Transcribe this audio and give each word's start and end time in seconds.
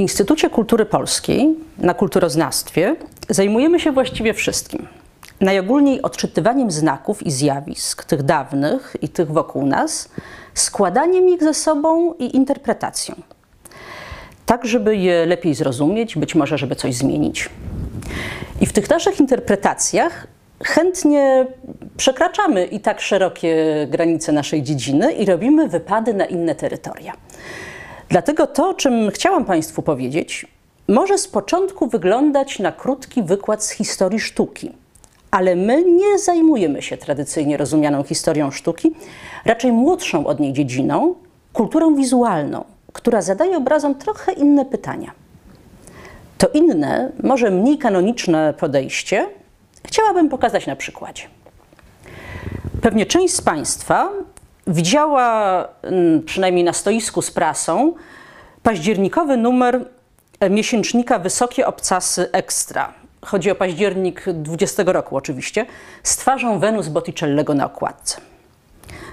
Instytucie 0.00 0.50
Kultury 0.50 0.84
Polskiej 0.84 1.54
na 1.78 1.94
kulturoznawstwie 1.94 2.96
zajmujemy 3.28 3.80
się 3.80 3.92
właściwie 3.92 4.34
wszystkim. 4.34 4.88
Najogólniej 5.40 6.02
odczytywaniem 6.02 6.70
znaków 6.70 7.22
i 7.22 7.30
zjawisk, 7.30 8.04
tych 8.04 8.22
dawnych 8.22 8.96
i 9.02 9.08
tych 9.08 9.32
wokół 9.32 9.66
nas, 9.66 10.08
składaniem 10.54 11.28
ich 11.28 11.42
ze 11.42 11.54
sobą 11.54 12.14
i 12.14 12.36
interpretacją. 12.36 13.14
Tak, 14.46 14.66
żeby 14.66 14.96
je 14.96 15.26
lepiej 15.26 15.54
zrozumieć, 15.54 16.16
być 16.16 16.34
może, 16.34 16.58
żeby 16.58 16.76
coś 16.76 16.94
zmienić. 16.94 17.48
I 18.60 18.66
w 18.66 18.72
tych 18.72 18.90
naszych 18.90 19.20
interpretacjach 19.20 20.26
chętnie 20.64 21.46
przekraczamy 21.96 22.66
i 22.66 22.80
tak 22.80 23.00
szerokie 23.00 23.86
granice 23.90 24.32
naszej 24.32 24.62
dziedziny 24.62 25.12
i 25.12 25.24
robimy 25.26 25.68
wypady 25.68 26.14
na 26.14 26.24
inne 26.24 26.54
terytoria. 26.54 27.12
Dlatego 28.10 28.46
to, 28.46 28.68
o 28.68 28.74
czym 28.74 29.10
chciałam 29.10 29.44
Państwu 29.44 29.82
powiedzieć, 29.82 30.46
może 30.88 31.18
z 31.18 31.28
początku 31.28 31.86
wyglądać 31.86 32.58
na 32.58 32.72
krótki 32.72 33.22
wykład 33.22 33.64
z 33.64 33.70
historii 33.70 34.20
sztuki, 34.20 34.72
ale 35.30 35.56
my 35.56 35.84
nie 35.84 36.18
zajmujemy 36.18 36.82
się 36.82 36.96
tradycyjnie 36.96 37.56
rozumianą 37.56 38.02
historią 38.02 38.50
sztuki, 38.50 38.92
raczej 39.44 39.72
młodszą 39.72 40.26
od 40.26 40.40
niej 40.40 40.52
dziedziną, 40.52 41.14
kulturą 41.52 41.94
wizualną, 41.94 42.64
która 42.92 43.22
zadaje 43.22 43.56
obrazom 43.56 43.94
trochę 43.94 44.32
inne 44.32 44.64
pytania. 44.64 45.10
To 46.38 46.48
inne, 46.48 47.12
może 47.22 47.50
mniej 47.50 47.78
kanoniczne 47.78 48.54
podejście 48.58 49.26
chciałabym 49.86 50.28
pokazać 50.28 50.66
na 50.66 50.76
przykładzie. 50.76 51.22
Pewnie 52.82 53.06
część 53.06 53.34
z 53.34 53.40
Państwa 53.40 54.08
widziała, 54.66 55.68
mm, 55.82 56.22
przynajmniej 56.22 56.64
na 56.64 56.72
stoisku 56.72 57.22
z 57.22 57.30
prasą, 57.30 57.94
październikowy 58.62 59.36
numer 59.36 59.84
miesięcznika 60.50 61.18
Wysokie 61.18 61.66
Obcasy 61.66 62.32
Ekstra. 62.32 62.92
Chodzi 63.22 63.50
o 63.50 63.54
październik 63.54 64.24
20 64.34 64.92
roku 64.92 65.16
oczywiście, 65.16 65.66
z 66.02 66.16
twarzą 66.16 66.58
Wenus 66.58 66.88
Botticellego 66.88 67.54
na 67.54 67.66
okładce. 67.66 68.20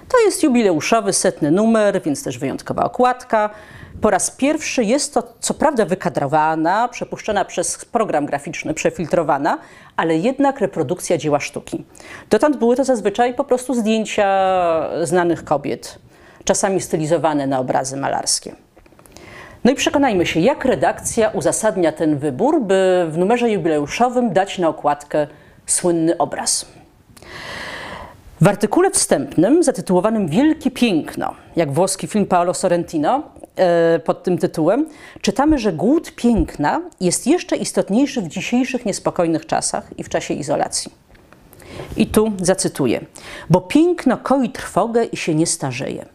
To 0.07 0.17
jest 0.25 0.43
jubileuszowy 0.43 1.13
setny 1.13 1.51
numer, 1.51 2.01
więc 2.01 2.23
też 2.23 2.37
wyjątkowa 2.37 2.83
okładka. 2.83 3.49
Po 4.01 4.09
raz 4.09 4.31
pierwszy 4.31 4.83
jest 4.83 5.13
to 5.13 5.23
co 5.39 5.53
prawda 5.53 5.85
wykadrowana, 5.85 6.87
przepuszczona 6.87 7.45
przez 7.45 7.85
program 7.85 8.25
graficzny, 8.25 8.73
przefiltrowana, 8.73 9.57
ale 9.95 10.15
jednak 10.15 10.59
reprodukcja 10.59 11.17
dzieła 11.17 11.39
sztuki. 11.39 11.85
Dotąd 12.29 12.57
były 12.57 12.75
to 12.75 12.83
zazwyczaj 12.83 13.33
po 13.33 13.43
prostu 13.43 13.73
zdjęcia 13.73 14.89
znanych 15.03 15.43
kobiet, 15.43 15.99
czasami 16.43 16.81
stylizowane 16.81 17.47
na 17.47 17.59
obrazy 17.59 17.97
malarskie. 17.97 18.55
No 19.63 19.71
i 19.71 19.75
przekonajmy 19.75 20.25
się, 20.25 20.39
jak 20.39 20.65
redakcja 20.65 21.29
uzasadnia 21.29 21.91
ten 21.91 22.17
wybór, 22.17 22.61
by 22.61 23.07
w 23.09 23.17
numerze 23.17 23.49
jubileuszowym 23.49 24.33
dać 24.33 24.57
na 24.57 24.67
okładkę 24.67 25.27
słynny 25.65 26.17
obraz. 26.17 26.65
W 28.41 28.47
artykule 28.47 28.91
wstępnym 28.91 29.63
zatytułowanym 29.63 30.27
Wielkie 30.27 30.71
Piękno, 30.71 31.33
jak 31.55 31.71
włoski 31.71 32.07
film 32.07 32.25
Paolo 32.25 32.53
Sorrentino 32.53 33.23
pod 34.05 34.23
tym 34.23 34.37
tytułem, 34.37 34.85
czytamy, 35.21 35.59
że 35.59 35.73
głód 35.73 36.11
piękna 36.15 36.81
jest 36.99 37.27
jeszcze 37.27 37.55
istotniejszy 37.55 38.21
w 38.21 38.27
dzisiejszych 38.27 38.85
niespokojnych 38.85 39.45
czasach 39.45 39.89
i 39.97 40.03
w 40.03 40.09
czasie 40.09 40.33
izolacji. 40.33 40.91
I 41.97 42.07
tu 42.07 42.31
zacytuję: 42.41 43.05
Bo 43.49 43.61
piękno 43.61 44.17
koi 44.17 44.49
trwogę 44.49 45.03
i 45.03 45.17
się 45.17 45.35
nie 45.35 45.47
starzeje. 45.47 46.05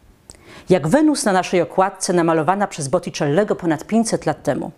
Jak 0.69 0.89
Wenus 0.89 1.25
na 1.25 1.33
naszej 1.33 1.61
okładce 1.61 2.13
namalowana 2.13 2.67
przez 2.67 2.89
Botticellego 2.89 3.57
ponad 3.57 3.85
500 3.87 4.27
lat 4.27 4.43
temu. 4.43 4.71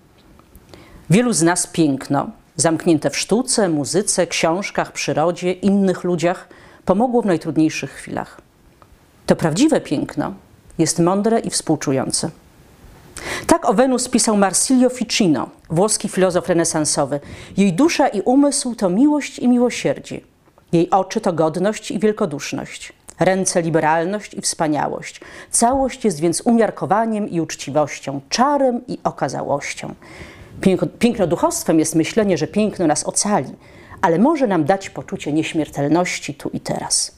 Wielu 1.11 1.33
z 1.33 1.43
nas 1.43 1.67
piękno, 1.67 2.31
zamknięte 2.57 3.11
w 3.11 3.19
sztuce, 3.19 3.69
muzyce, 3.69 4.27
książkach, 4.27 4.93
przyrodzie, 4.93 5.53
innych 5.53 6.05
ludziach– 6.05 6.49
pomogło 6.85 7.23
w 7.23 7.27
najtrudniejszych 7.27 7.91
chwilach. 7.91 8.41
To 9.27 9.37
prawdziwe 9.37 9.81
piękno 9.81 10.35
jest 10.79 10.99
mądre 10.99 11.39
i 11.41 11.51
współczujące. 11.51 12.31
Tak 13.47 13.69
o 13.69 13.75
Wenus 13.75 14.09
pisał 14.09 14.37
Marsilio 14.37 14.89
Ficino, 14.89 15.49
włoski 15.71 16.09
filozof 16.09 16.49
renesansowy. 16.49 17.21
Jej 17.57 17.73
dusza 17.73 18.09
i 18.09 18.21
umysł 18.21 18.75
to 18.75 18.91
miłość 18.91 19.39
i 19.39 19.49
miłosierdzie. 19.49 20.21
Jej 20.73 20.91
oczy 20.91 21.21
to 21.21 21.33
godność 21.33 21.91
i 21.91 21.99
wielkoduszność. 21.99 22.93
Ręce 23.21 23.63
liberalność 23.63 24.35
i 24.35 24.41
wspaniałość. 24.41 25.21
Całość 25.51 26.05
jest 26.05 26.21
więc 26.21 26.41
umiarkowaniem 26.41 27.29
i 27.29 27.41
uczciwością, 27.41 28.21
czarem 28.29 28.87
i 28.89 28.99
okazałością. 29.05 29.95
Piękno 30.99 31.27
duchostwem 31.27 31.79
jest 31.79 31.95
myślenie, 31.95 32.39
że 32.39 32.47
piękno 32.47 32.87
nas 32.87 33.05
ocali, 33.05 33.53
ale 34.03 34.19
może 34.19 34.47
nam 34.47 34.65
dać 34.65 34.91
poczucie 34.91 35.33
nieśmiertelności 35.33 36.35
tu 36.35 36.51
i 36.53 36.61
teraz. 36.61 37.13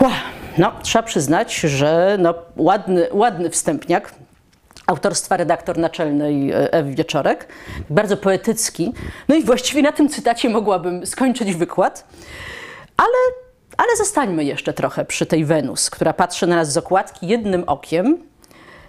Wow. 0.00 0.10
No, 0.58 0.72
trzeba 0.82 1.02
przyznać, 1.02 1.54
że 1.54 2.16
no, 2.20 2.34
ładny, 2.56 3.08
ładny 3.12 3.50
wstępniak 3.50 4.14
autorstwa 4.88 5.36
redaktor 5.36 5.78
naczelnej 5.78 6.50
e, 6.50 6.72
Ewy 6.72 6.94
Wieczorek, 6.94 7.48
bardzo 7.90 8.16
poetycki. 8.16 8.92
No 9.28 9.34
i 9.34 9.44
właściwie 9.44 9.82
na 9.82 9.92
tym 9.92 10.08
cytacie 10.08 10.48
mogłabym 10.48 11.06
skończyć 11.06 11.54
wykład, 11.54 12.04
ale, 12.96 13.36
ale 13.76 13.96
zostańmy 13.96 14.44
jeszcze 14.44 14.72
trochę 14.72 15.04
przy 15.04 15.26
tej 15.26 15.44
Wenus, 15.44 15.90
która 15.90 16.12
patrzy 16.12 16.46
na 16.46 16.56
nas 16.56 16.72
z 16.72 16.76
okładki 16.76 17.26
jednym 17.26 17.64
okiem, 17.66 18.28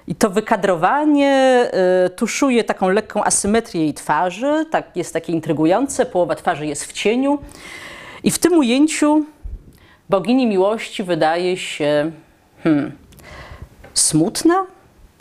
i 0.07 0.15
to 0.15 0.29
wykadrowanie 0.29 1.65
y, 2.05 2.09
tuszuje 2.09 2.63
taką 2.63 2.89
lekką 2.89 3.23
asymetrię 3.23 3.81
jej 3.81 3.93
twarzy, 3.93 4.65
tak, 4.71 4.95
jest 4.95 5.13
takie 5.13 5.33
intrygujące, 5.33 6.05
połowa 6.05 6.35
twarzy 6.35 6.65
jest 6.65 6.85
w 6.85 6.93
cieniu. 6.93 7.39
I 8.23 8.31
w 8.31 8.39
tym 8.39 8.53
ujęciu 8.53 9.25
bogini 10.09 10.47
miłości 10.47 11.03
wydaje 11.03 11.57
się 11.57 12.11
hmm, 12.63 12.91
smutna, 13.93 14.65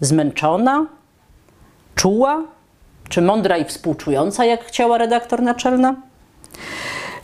zmęczona, 0.00 0.86
czuła, 1.94 2.42
czy 3.09 3.22
mądra 3.22 3.56
i 3.56 3.64
współczująca, 3.64 4.44
jak 4.44 4.64
chciała 4.64 4.98
redaktor 4.98 5.42
naczelna. 5.42 5.94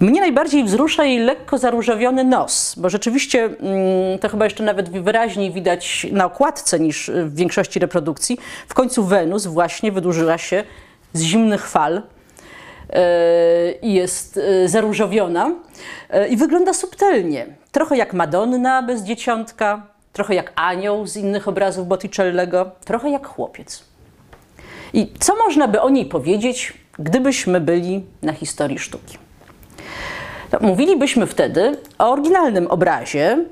Mnie 0.01 0.21
najbardziej 0.21 0.65
wzrusza 0.65 1.05
jej 1.05 1.19
lekko 1.19 1.59
zaróżowiony 1.59 2.25
nos, 2.25 2.75
bo 2.79 2.91
rzeczywiście 2.91 3.45
mm, 3.45 4.19
to 4.19 4.29
chyba 4.29 4.45
jeszcze 4.45 4.65
nawet 4.65 4.89
wyraźniej 5.03 5.53
widać 5.53 6.07
na 6.13 6.25
okładce 6.25 6.81
niż 6.81 7.11
w 7.11 7.35
większości 7.35 7.79
reprodukcji. 7.79 8.39
W 8.69 8.75
końcu 8.75 9.05
Wenus 9.05 9.47
właśnie 9.47 9.93
wydłużyła 9.93 10.39
się 10.39 10.65
z 11.13 11.23
zimnych 11.23 11.69
fal 11.69 12.03
e, 12.91 13.73
i 13.73 13.93
jest 13.93 14.37
e, 14.39 14.69
zaróżowiona 14.69 15.51
e, 16.11 16.29
i 16.29 16.37
wygląda 16.37 16.75
subtelnie. 16.75 17.47
Trochę 17.73 17.97
jak 17.97 18.15
Madonna 18.15 18.83
bez 18.83 19.03
dzieciątka, 19.03 19.94
trochę 20.15 20.35
jak 20.35 20.53
anioł 20.57 21.07
z 21.07 21.17
innych 21.17 21.49
obrazów 21.49 21.89
Botticellego, 21.89 22.71
trochę 22.85 23.11
jak 23.11 23.27
chłopiec. 23.27 23.85
I 24.93 25.13
co 25.19 25.37
można 25.37 25.69
by 25.69 25.81
o 25.81 25.91
niej 25.91 26.07
powiedzieć, 26.07 26.73
gdybyśmy 26.99 27.61
byli 27.61 28.05
na 28.23 28.33
historii 28.33 28.79
sztuki? 28.79 29.19
mówilibyśmy 30.61 31.27
wtedy 31.27 31.77
o 31.99 32.13
oryginalnym 32.13 32.67
obrazie 32.67 33.45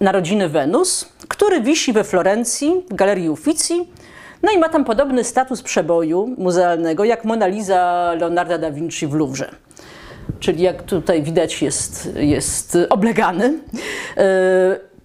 Narodziny 0.00 0.48
Wenus, 0.48 1.08
który 1.28 1.60
wisi 1.60 1.92
we 1.92 2.04
Florencji 2.04 2.84
w 2.90 2.94
Galerii 2.94 3.28
Uffizi. 3.28 3.88
No 4.42 4.52
i 4.52 4.58
ma 4.58 4.68
tam 4.68 4.84
podobny 4.84 5.24
status 5.24 5.62
przeboju 5.62 6.34
muzealnego 6.38 7.04
jak 7.04 7.24
Mona 7.24 7.46
Lisa 7.46 8.12
Leonarda 8.12 8.58
da 8.58 8.70
Vinci 8.70 9.06
w 9.06 9.14
Louvre. 9.14 9.50
Czyli 10.40 10.62
jak 10.62 10.82
tutaj 10.82 11.22
widać 11.22 11.62
jest, 11.62 12.08
jest 12.16 12.78
oblegany. 12.90 13.58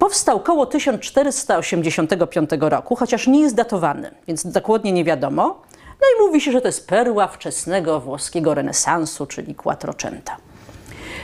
Powstał 0.04 0.40
koło 0.40 0.66
1485 0.66 2.50
roku, 2.60 2.96
chociaż 2.96 3.28
nie 3.28 3.42
jest 3.42 3.56
datowany, 3.56 4.12
więc 4.28 4.46
dokładnie 4.46 4.92
nie 4.92 5.04
wiadomo. 5.04 5.62
No 6.02 6.08
i 6.18 6.28
mówi 6.28 6.42
się, 6.42 6.52
że 6.52 6.62
to 6.62 6.68
jest 6.68 6.88
perła 6.88 7.28
wczesnego 7.28 8.00
włoskiego 8.00 8.54
renesansu, 8.54 9.26
czyli 9.26 9.56
Quattrocenta. 9.56 10.38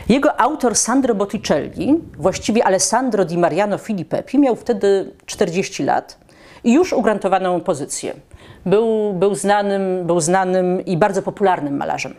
Jego 0.10 0.40
autor 0.40 0.76
Sandro 0.76 1.16
Botticelli, 1.16 2.00
właściwie 2.18 2.66
Alessandro 2.66 3.26
di 3.26 3.38
Mariano 3.38 3.78
Filippepi, 3.78 4.40
miał 4.40 4.56
wtedy 4.56 5.12
40 5.26 5.84
lat 5.84 6.18
i 6.64 6.74
już 6.74 6.94
ugrantowaną 6.94 7.62
pozycję. 7.62 8.14
Był, 8.66 9.14
był, 9.14 9.36
znanym, 9.36 10.08
był 10.08 10.20
znanym 10.20 10.86
i 10.86 10.98
bardzo 10.98 11.22
popularnym 11.22 11.78
malarzem. 11.78 12.14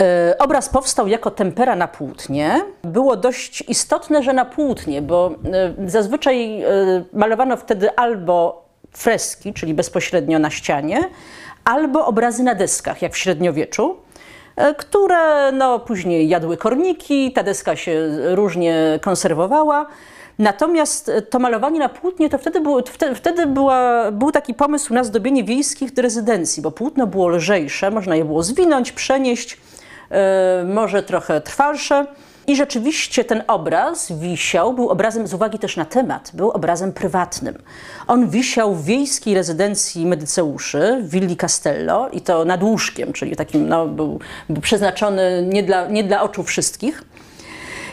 E, 0.00 0.34
obraz 0.38 0.68
powstał 0.68 1.06
jako 1.06 1.30
tempera 1.30 1.76
na 1.76 1.88
płótnie. 1.88 2.60
Było 2.82 3.16
dość 3.16 3.64
istotne, 3.68 4.22
że 4.22 4.32
na 4.32 4.44
płótnie, 4.44 5.02
bo 5.02 5.30
e, 5.84 5.90
zazwyczaj 5.90 6.62
e, 6.62 6.66
malowano 7.12 7.56
wtedy 7.56 7.96
albo 7.96 8.66
freski, 8.92 9.54
czyli 9.54 9.74
bezpośrednio 9.74 10.38
na 10.38 10.50
ścianie, 10.50 11.04
albo 11.64 12.06
obrazy 12.06 12.42
na 12.42 12.54
deskach, 12.54 13.02
jak 13.02 13.12
w 13.12 13.18
średniowieczu. 13.18 13.96
Które 14.78 15.52
no, 15.52 15.78
później 15.78 16.28
jadły 16.28 16.56
korniki, 16.56 17.32
ta 17.32 17.42
deska 17.42 17.76
się 17.76 18.08
różnie 18.34 18.98
konserwowała. 19.02 19.86
Natomiast 20.38 21.10
to 21.30 21.38
malowanie 21.38 21.78
na 21.78 21.88
płótnie, 21.88 22.28
to 22.28 22.38
wtedy, 22.38 22.60
było, 22.60 22.82
wtedy, 22.86 23.14
wtedy 23.14 23.46
była, 23.46 24.10
był 24.12 24.32
taki 24.32 24.54
pomysł 24.54 24.94
na 24.94 25.04
zdobienie 25.04 25.44
wiejskich 25.44 25.90
rezydencji, 25.96 26.62
bo 26.62 26.70
płótno 26.70 27.06
było 27.06 27.28
lżejsze, 27.28 27.90
można 27.90 28.16
je 28.16 28.24
było 28.24 28.42
zwinąć, 28.42 28.92
przenieść, 28.92 29.58
może 30.64 31.02
trochę 31.02 31.40
trwalsze. 31.40 32.06
I 32.46 32.56
rzeczywiście 32.56 33.24
ten 33.24 33.42
obraz 33.46 34.12
wisiał, 34.12 34.72
był 34.72 34.90
obrazem 34.90 35.26
z 35.26 35.34
uwagi 35.34 35.58
też 35.58 35.76
na 35.76 35.84
temat, 35.84 36.30
był 36.34 36.50
obrazem 36.50 36.92
prywatnym. 36.92 37.62
On 38.06 38.28
wisiał 38.28 38.74
w 38.74 38.84
wiejskiej 38.84 39.34
rezydencji 39.34 40.06
Medyceuszy 40.06 40.98
w 41.02 41.10
Willi 41.10 41.36
Castello 41.36 42.08
i 42.08 42.20
to 42.20 42.44
nad 42.44 42.62
łóżkiem, 42.62 43.12
czyli 43.12 43.36
takim, 43.36 43.68
no, 43.68 43.86
był, 43.86 44.20
był 44.48 44.62
przeznaczony 44.62 45.46
nie 45.48 45.62
dla, 45.62 45.86
nie 45.86 46.04
dla 46.04 46.22
oczu 46.22 46.42
wszystkich 46.42 47.02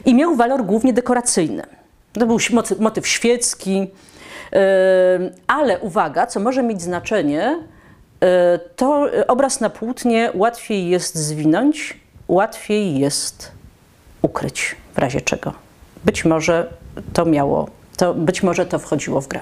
i 0.06 0.16
miał 0.16 0.36
walor 0.36 0.66
głównie 0.66 0.94
dekoracyjny. 0.94 1.64
To 2.14 2.26
był 2.26 2.38
motyw, 2.80 3.08
świecki, 3.08 3.80
yy, 3.80 4.60
ale 5.48 5.80
uwaga, 5.80 6.28
co 6.28 6.40
może 6.40 6.64
mieć 6.64 6.82
znaczenie, 6.82 7.60
yy, 8.22 8.28
to 8.76 9.08
obraz 9.28 9.60
na 9.60 9.70
płótnie 9.70 10.32
łatwiej 10.34 10.90
jest 10.90 11.16
zwinąć, 11.16 12.03
łatwiej 12.34 13.00
jest 13.00 13.52
ukryć 14.22 14.76
w 14.94 14.98
razie 14.98 15.22
czego. 15.22 15.54
Być 16.06 16.26
może 16.26 16.74
to 17.14 17.26
miało, 17.26 17.70
to, 17.98 18.14
być 18.14 18.44
może 18.44 18.66
to 18.66 18.80
wchodziło 18.80 19.22
w 19.22 19.28
grę. 19.28 19.40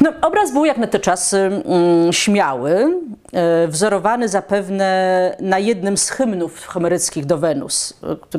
No, 0.00 0.12
obraz 0.22 0.52
był 0.52 0.64
jak 0.64 0.78
na 0.78 0.86
te 0.86 1.00
czasy 1.00 1.38
mm, 1.38 2.12
śmiały, 2.12 3.00
e, 3.32 3.68
wzorowany 3.68 4.28
zapewne 4.28 5.36
na 5.40 5.58
jednym 5.58 5.96
z 5.96 6.10
hymnów 6.10 6.66
homeryckich 6.66 7.26
do 7.26 7.38
Wenus, 7.38 7.94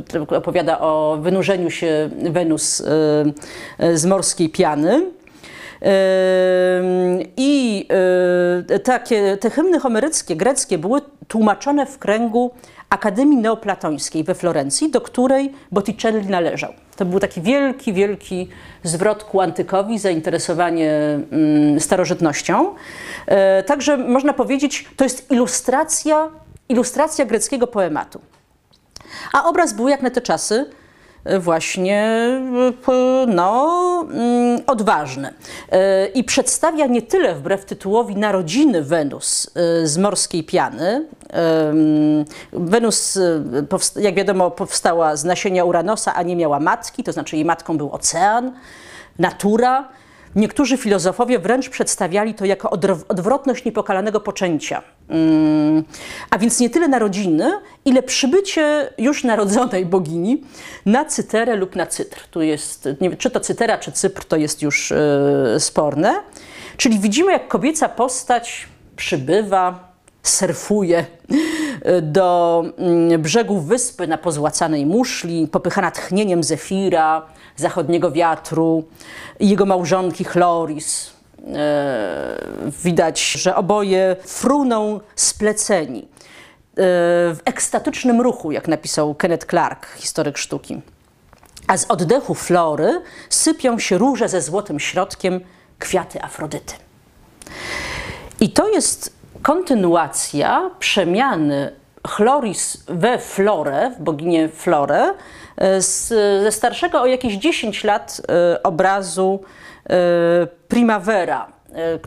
który 0.05 0.37
opowiada 0.37 0.79
o 0.79 1.17
wynurzeniu 1.21 1.69
się 1.69 2.09
Wenus 2.29 2.81
e, 2.81 3.97
z 3.97 4.05
morskiej 4.05 4.49
piany. 4.49 5.11
E, 5.81 5.91
I 7.37 7.87
takie, 8.83 9.37
te 9.37 9.49
hymny 9.49 9.79
homeryckie, 9.79 10.35
greckie, 10.35 10.77
były 10.77 11.01
tłumaczone 11.27 11.85
w 11.85 11.97
kręgu 11.97 12.51
Akademii 12.89 13.37
Neoplatońskiej 13.37 14.23
we 14.23 14.35
Florencji, 14.35 14.91
do 14.91 15.01
której 15.01 15.53
Botticelli 15.71 16.27
należał. 16.27 16.73
To 16.95 17.05
był 17.05 17.19
taki 17.19 17.41
wielki, 17.41 17.93
wielki 17.93 18.49
zwrot 18.83 19.23
ku 19.23 19.41
antykowi, 19.41 19.99
zainteresowanie 19.99 20.91
mm, 20.91 21.79
starożytnością. 21.79 22.75
E, 23.25 23.63
także 23.63 23.97
można 23.97 24.33
powiedzieć, 24.33 24.89
to 24.97 25.03
jest 25.03 25.31
ilustracja, 25.31 26.29
ilustracja 26.69 27.25
greckiego 27.25 27.67
poematu. 27.67 28.21
A 29.33 29.43
obraz 29.43 29.73
był 29.73 29.87
jak 29.87 30.01
na 30.01 30.09
te 30.09 30.21
czasy 30.21 30.65
właśnie 31.39 32.27
no, 33.27 34.05
mm, 34.11 34.56
odważny. 34.67 35.33
E, 35.71 36.07
I 36.07 36.23
przedstawia 36.23 36.85
nie 36.85 37.01
tyle 37.01 37.35
wbrew 37.35 37.65
tytułowi 37.65 38.15
narodziny 38.15 38.83
Wenus 38.83 39.51
e, 39.55 39.87
z 39.87 39.97
morskiej 39.97 40.43
piany. 40.43 41.05
Wenus, 42.53 43.17
e, 43.17 44.01
jak 44.01 44.15
wiadomo, 44.15 44.51
powstała 44.51 45.15
z 45.15 45.23
nasienia 45.23 45.65
Uranosa, 45.65 46.13
a 46.13 46.23
nie 46.23 46.35
miała 46.35 46.59
matki, 46.59 47.03
to 47.03 47.11
znaczy 47.11 47.35
jej 47.35 47.45
matką 47.45 47.77
był 47.77 47.91
ocean, 47.91 48.51
natura. 49.19 49.89
Niektórzy 50.35 50.77
filozofowie 50.77 51.39
wręcz 51.39 51.69
przedstawiali 51.69 52.33
to 52.33 52.45
jako 52.45 52.69
odwrotność 53.07 53.65
niepokalanego 53.65 54.19
poczęcia. 54.19 54.81
Mm, 55.09 55.83
a 56.29 56.37
więc 56.37 56.59
nie 56.59 56.69
tyle 56.69 56.87
narodziny, 56.87 57.51
ile 57.85 58.03
przybycie 58.03 58.93
już 58.97 59.23
narodzonej 59.23 59.85
bogini 59.85 60.43
na 60.85 61.05
cyterę 61.05 61.55
lub 61.55 61.75
na 61.75 61.85
cytr. 61.85 62.27
Tu 62.31 62.41
jest, 62.41 62.85
nie 63.01 63.09
wiem, 63.09 63.17
czy 63.17 63.31
to 63.31 63.39
cytera, 63.39 63.77
czy 63.77 63.91
cypr, 63.91 64.25
to 64.25 64.37
jest 64.37 64.61
już 64.61 64.93
yy, 65.53 65.59
sporne. 65.59 66.15
Czyli 66.77 66.99
widzimy, 66.99 67.31
jak 67.31 67.47
kobieca 67.47 67.89
postać 67.89 68.67
przybywa, 68.95 69.91
surfuje 70.29 71.05
e, 71.81 72.01
do 72.01 72.63
mm, 72.77 73.21
brzegów 73.21 73.67
wyspy 73.67 74.07
na 74.07 74.17
pozłacanej 74.17 74.85
muszli, 74.85 75.47
popychana 75.47 75.91
tchnieniem 75.91 76.43
zefira, 76.43 77.25
zachodniego 77.55 78.11
wiatru, 78.11 78.83
jego 79.39 79.65
małżonki 79.65 80.23
Chloris. 80.23 81.17
E, 81.55 82.37
widać, 82.83 83.31
że 83.31 83.55
oboje 83.55 84.15
fruną 84.25 84.99
spleceni 85.15 85.99
e, 86.01 86.05
w 87.35 87.39
ekstatycznym 87.45 88.21
ruchu, 88.21 88.51
jak 88.51 88.67
napisał 88.67 89.15
Kenneth 89.15 89.47
Clark, 89.47 89.87
historyk 89.95 90.37
sztuki. 90.37 90.81
A 91.67 91.77
z 91.77 91.85
oddechu 91.85 92.35
flory 92.35 93.01
sypią 93.29 93.79
się 93.79 93.97
róże 93.97 94.29
ze 94.29 94.41
złotym 94.41 94.79
środkiem, 94.79 95.41
kwiaty 95.79 96.23
Afrodyty. 96.23 96.73
I 98.39 98.49
to 98.49 98.69
jest 98.69 99.16
kontynuacja 99.47 100.71
przemiany 100.79 101.71
Chloris 102.07 102.83
we 102.87 103.17
Florę, 103.17 103.91
w 103.99 104.01
boginię 104.01 104.49
Florę, 104.49 105.13
e, 105.57 105.81
z, 105.81 106.07
ze 106.43 106.51
starszego 106.51 107.01
o 107.01 107.05
jakieś 107.05 107.33
10 107.33 107.83
lat 107.83 108.21
e, 108.29 108.63
obrazu 108.63 109.39
e, 109.89 110.47
Primavera. 110.67 111.47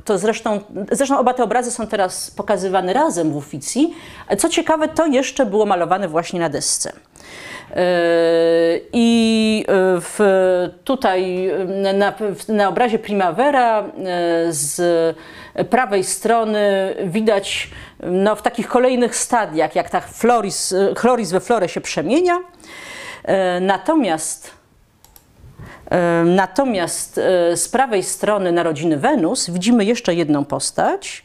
To 0.04 0.18
zresztą, 0.18 0.60
zresztą 0.92 1.18
oba 1.18 1.34
te 1.34 1.44
obrazy 1.44 1.70
są 1.70 1.86
teraz 1.86 2.30
pokazywane 2.30 2.92
razem 2.92 3.32
w 3.32 3.36
Uffizi. 3.36 3.94
Co 4.38 4.48
ciekawe, 4.48 4.88
to 4.88 5.06
jeszcze 5.06 5.46
było 5.46 5.66
malowane 5.66 6.08
właśnie 6.08 6.40
na 6.40 6.48
desce. 6.48 6.92
I 8.92 9.64
w, 10.00 10.18
tutaj 10.84 11.50
na, 11.94 12.14
na 12.48 12.68
obrazie 12.68 12.98
Primavera 12.98 13.84
z 14.48 15.16
prawej 15.70 16.04
strony 16.04 16.94
widać 17.04 17.70
no, 18.02 18.36
w 18.36 18.42
takich 18.42 18.68
kolejnych 18.68 19.16
stadiach, 19.16 19.74
jak 19.74 19.90
ta 19.90 20.00
floris, 20.00 20.74
chloris 20.96 21.30
we 21.30 21.40
florę 21.40 21.68
się 21.68 21.80
przemienia. 21.80 22.38
E, 23.24 23.60
natomiast, 23.60 24.50
e, 25.90 26.24
natomiast 26.24 27.18
e, 27.18 27.56
z 27.56 27.68
prawej 27.68 28.02
strony 28.02 28.52
narodziny 28.52 28.96
Wenus 28.96 29.50
widzimy 29.50 29.84
jeszcze 29.84 30.14
jedną 30.14 30.44
postać, 30.44 31.24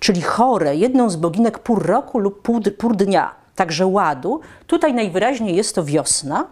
czyli 0.00 0.22
chore, 0.22 0.76
jedną 0.76 1.10
z 1.10 1.16
boginek 1.16 1.58
pór 1.58 1.86
roku 1.86 2.18
lub 2.18 2.42
pół, 2.42 2.60
pół 2.78 2.94
dnia, 2.94 3.34
także 3.56 3.86
ładu. 3.86 4.40
Tutaj 4.66 4.94
najwyraźniej 4.94 5.56
jest 5.56 5.74
to 5.74 5.84
wiosna, 5.84 6.46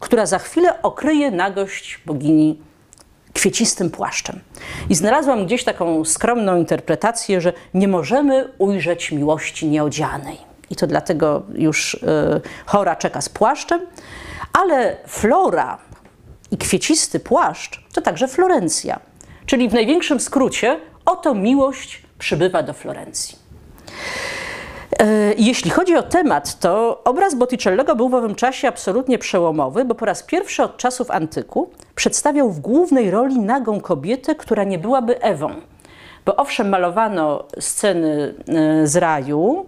która 0.00 0.26
za 0.26 0.38
chwilę 0.38 0.82
okryje 0.82 1.30
nagość 1.30 2.00
bogini 2.06 2.60
kwiecistym 3.32 3.90
płaszczem. 3.90 4.40
I 4.90 4.94
znalazłam 4.94 5.46
gdzieś 5.46 5.64
taką 5.64 6.04
skromną 6.04 6.56
interpretację, 6.56 7.40
że 7.40 7.52
nie 7.74 7.88
możemy 7.88 8.48
ujrzeć 8.58 9.12
miłości 9.12 9.68
nieodzianej. 9.68 10.38
I 10.70 10.76
to 10.76 10.86
dlatego 10.86 11.42
już 11.54 11.94
y, 11.94 12.00
chora 12.66 12.96
czeka 12.96 13.20
z 13.20 13.28
płaszczem, 13.28 13.80
ale 14.52 14.96
flora 15.06 15.78
i 16.50 16.58
kwiecisty 16.58 17.20
płaszcz 17.20 17.84
to 17.94 18.00
także 18.00 18.28
Florencja. 18.28 19.00
Czyli 19.46 19.68
w 19.68 19.74
największym 19.74 20.20
skrócie, 20.20 20.80
oto 21.04 21.34
miłość 21.34 22.02
przybywa 22.18 22.62
do 22.62 22.72
Florencji. 22.72 23.41
E, 24.98 25.34
jeśli 25.38 25.70
chodzi 25.70 25.96
o 25.96 26.02
temat, 26.02 26.58
to 26.58 27.00
obraz 27.04 27.34
Botticellego 27.34 27.96
był 27.96 28.08
w 28.08 28.14
owym 28.14 28.34
czasie 28.34 28.68
absolutnie 28.68 29.18
przełomowy, 29.18 29.84
bo 29.84 29.94
po 29.94 30.04
raz 30.04 30.22
pierwszy 30.22 30.62
od 30.62 30.76
czasów 30.76 31.10
antyku 31.10 31.70
przedstawiał 31.94 32.50
w 32.50 32.60
głównej 32.60 33.10
roli 33.10 33.38
nagą 33.38 33.80
kobietę, 33.80 34.34
która 34.34 34.64
nie 34.64 34.78
byłaby 34.78 35.20
Ewą. 35.20 35.50
Bo 36.24 36.36
owszem, 36.36 36.68
malowano 36.68 37.44
sceny 37.60 38.34
e, 38.48 38.86
z 38.86 38.96
raju, 38.96 39.66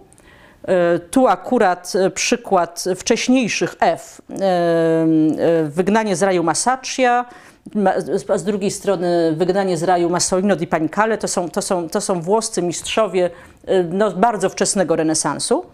tu 1.11 1.27
akurat 1.27 1.93
przykład 2.13 2.83
wcześniejszych 2.95 3.75
Ew. 3.79 4.21
Wygnanie 5.63 6.15
z 6.15 6.23
raju 6.23 6.43
Masaccia, 6.43 7.25
a 8.27 8.37
z 8.37 8.43
drugiej 8.43 8.71
strony 8.71 9.33
wygnanie 9.37 9.77
z 9.77 9.83
raju 9.83 10.09
Massolino 10.09 10.55
di 10.55 10.67
Panicale, 10.67 11.17
to 11.17 11.27
są, 11.27 11.49
to 11.49 11.61
są, 11.61 11.89
to 11.89 12.01
są 12.01 12.21
włoscy 12.21 12.61
mistrzowie 12.61 13.29
no, 13.89 14.11
bardzo 14.11 14.49
wczesnego 14.49 14.95
renesansu. 14.95 15.65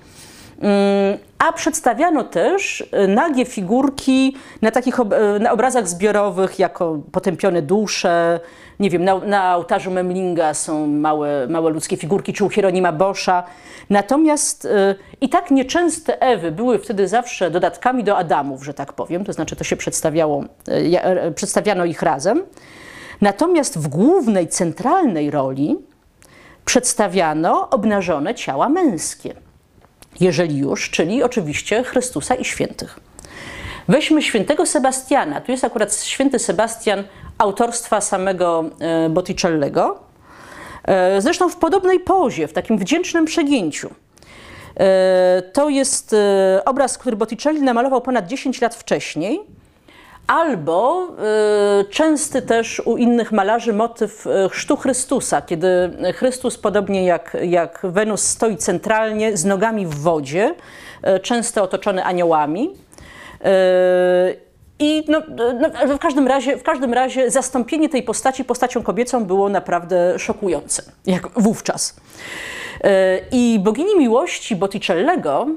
A 1.39 1.53
przedstawiano 1.53 2.23
też 2.23 2.81
y, 2.81 3.07
nagie 3.07 3.45
figurki 3.45 4.35
na 4.61 4.71
takich 4.71 4.99
ob 4.99 5.13
y, 5.13 5.39
na 5.39 5.51
obrazach 5.51 5.87
zbiorowych, 5.87 6.59
jako 6.59 6.99
potępione 7.11 7.61
dusze. 7.61 8.39
Nie 8.79 8.89
wiem, 8.89 9.03
na, 9.03 9.17
na 9.17 9.55
ołtarzu 9.55 9.91
Memlinga 9.91 10.53
są 10.53 10.87
małe, 10.87 11.47
małe 11.47 11.71
ludzkie 11.71 11.97
figurki, 11.97 12.33
czy 12.33 12.45
u 12.45 12.49
Hieronima 12.49 12.91
Boscha. 12.91 13.43
Natomiast 13.89 14.65
y, 14.65 14.95
i 15.21 15.29
tak 15.29 15.51
nieczęste 15.51 16.21
Ewy 16.21 16.51
były 16.51 16.79
wtedy 16.79 17.07
zawsze 17.07 17.51
dodatkami 17.51 18.03
do 18.03 18.17
Adamów, 18.17 18.65
że 18.65 18.73
tak 18.73 18.93
powiem, 18.93 19.25
to 19.25 19.33
znaczy 19.33 19.55
to 19.55 19.63
się 19.63 19.75
przedstawiało, 19.75 20.43
przedstawiano 21.35 21.85
ich 21.85 22.01
razem. 22.01 22.43
Natomiast 23.21 23.79
w 23.79 23.87
głównej, 23.87 24.47
centralnej 24.47 25.31
roli 25.31 25.77
przedstawiano 26.65 27.69
obnażone 27.69 28.35
ciała 28.35 28.69
męskie 28.69 29.35
jeżeli 30.19 30.57
już, 30.57 30.89
czyli 30.89 31.23
oczywiście 31.23 31.83
Chrystusa 31.83 32.35
i 32.35 32.45
świętych. 32.45 32.99
Weźmy 33.87 34.21
świętego 34.21 34.65
Sebastiana. 34.65 35.41
Tu 35.41 35.51
jest 35.51 35.63
akurat 35.63 35.95
święty 35.95 36.39
Sebastian 36.39 37.03
autorstwa 37.37 38.01
samego 38.01 38.63
Botticellego. 39.09 39.99
Zresztą 41.19 41.49
w 41.49 41.55
podobnej 41.55 41.99
pozie, 41.99 42.47
w 42.47 42.53
takim 42.53 42.77
wdzięcznym 42.77 43.25
przegięciu. 43.25 43.89
To 45.53 45.69
jest 45.69 46.15
obraz, 46.65 46.97
który 46.97 47.15
Botticelli 47.15 47.61
namalował 47.61 48.01
ponad 48.01 48.27
10 48.27 48.61
lat 48.61 48.75
wcześniej 48.75 49.39
Albo 50.27 51.07
y, 51.81 51.85
częsty 51.89 52.41
też 52.41 52.81
u 52.85 52.97
innych 52.97 53.31
malarzy 53.31 53.73
motyw 53.73 54.27
y, 54.27 54.49
chrztu 54.49 54.77
Chrystusa, 54.77 55.41
kiedy 55.41 55.67
Chrystus, 56.15 56.57
podobnie 56.57 57.05
jak, 57.05 57.37
jak 57.43 57.79
Wenus, 57.83 58.21
stoi 58.23 58.57
centralnie 58.57 59.37
z 59.37 59.45
nogami 59.45 59.85
w 59.85 59.95
wodzie, 59.95 60.55
y, 61.15 61.19
często 61.19 61.63
otoczony 61.63 62.03
aniołami. 62.03 62.75
I 64.79 65.03
no, 65.07 65.21
no, 65.59 65.95
w, 65.95 65.99
każdym 65.99 66.27
razie, 66.27 66.57
w 66.57 66.63
każdym 66.63 66.93
razie 66.93 67.31
zastąpienie 67.31 67.89
tej 67.89 68.03
postaci 68.03 68.45
postacią 68.45 68.83
kobiecą 68.83 69.25
było 69.25 69.49
naprawdę 69.49 70.19
szokujące, 70.19 70.83
jak 71.05 71.27
wówczas. 71.35 71.95
I 73.31 73.59
bogini 73.63 73.97
miłości 73.97 74.55
Botticellego 74.55 75.47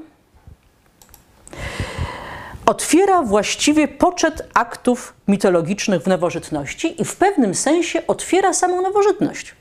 otwiera 2.65 3.23
właściwie 3.23 3.87
poczet 3.87 4.47
aktów 4.53 5.13
mitologicznych 5.27 6.01
w 6.01 6.07
nowożytności 6.07 7.01
i 7.01 7.05
w 7.05 7.15
pewnym 7.15 7.55
sensie 7.55 8.07
otwiera 8.07 8.53
samą 8.53 8.81
nowożytność. 8.81 9.55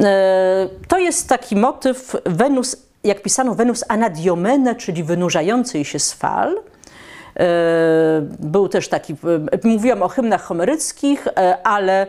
E, 0.00 0.68
to 0.88 0.98
jest 0.98 1.28
taki 1.28 1.56
motyw 1.56 2.16
Wenus, 2.24 2.76
jak 3.04 3.22
pisano, 3.22 3.54
Wenus 3.54 3.84
anadiomene, 3.88 4.74
czyli 4.74 5.04
wynurzającej 5.04 5.84
się 5.84 5.98
z 5.98 6.12
fal. 6.12 6.56
E, 7.36 7.46
był 8.38 8.68
też 8.68 8.88
taki, 8.88 9.12
e, 9.12 9.68
mówiłam 9.68 10.02
o 10.02 10.08
hymnach 10.08 10.42
homeryckich, 10.42 11.28
ale 11.64 12.06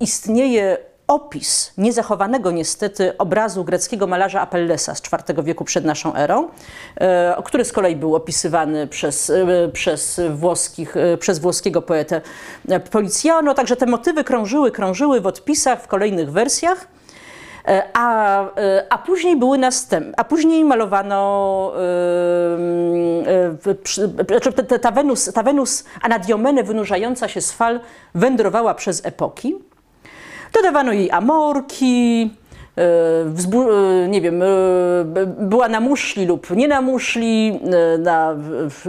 istnieje 0.00 0.76
opis 1.14 1.72
niezachowanego 1.78 2.50
niestety 2.50 3.18
obrazu 3.18 3.64
greckiego 3.64 4.06
malarza 4.06 4.40
Apellesa 4.40 4.94
z 4.94 5.02
IV 5.28 5.42
wieku 5.42 5.64
przed 5.64 5.84
naszą 5.84 6.14
erą, 6.14 6.48
e, 6.96 7.42
który 7.44 7.64
z 7.64 7.72
kolei 7.72 7.96
był 7.96 8.14
opisywany 8.14 8.86
przez, 8.86 9.30
e, 9.30 9.68
przez, 9.72 10.20
włoskich, 10.34 10.96
e, 10.96 11.16
przez 11.16 11.38
włoskiego 11.38 11.82
poetę 11.82 12.20
Poliziano. 12.90 13.54
Także 13.54 13.76
te 13.76 13.86
motywy 13.86 14.24
krążyły, 14.24 14.70
krążyły 14.70 15.20
w 15.20 15.26
odpisach, 15.26 15.82
w 15.82 15.86
kolejnych 15.86 16.32
wersjach. 16.32 16.86
A, 17.94 18.44
a 18.90 18.98
później 18.98 19.36
były 19.36 19.58
następne, 19.58 20.12
a 20.16 20.24
później 20.24 20.64
malowano 20.64 21.72
znaczy 24.26 24.52
ta 24.80 24.90
Wenus, 24.90 25.32
ta 25.32 25.42
Wenus 25.42 25.84
Anadiomene 26.02 26.62
wynurzająca 26.62 27.28
się 27.28 27.40
z 27.40 27.52
fal 27.52 27.80
wędrowała 28.14 28.74
przez 28.74 29.06
epoki. 29.06 29.54
Dodawano 30.54 30.92
jej 30.92 31.10
amorki, 31.10 32.30
e, 32.78 32.82
e, 32.82 34.08
nie 34.08 34.20
wiem, 34.20 34.42
e, 34.42 34.46
była 35.26 35.68
na 35.68 35.80
muszli 35.80 36.26
lub 36.26 36.50
nie 36.50 36.68
na 36.68 36.80
muszli, 36.80 37.60
na, 37.98 38.36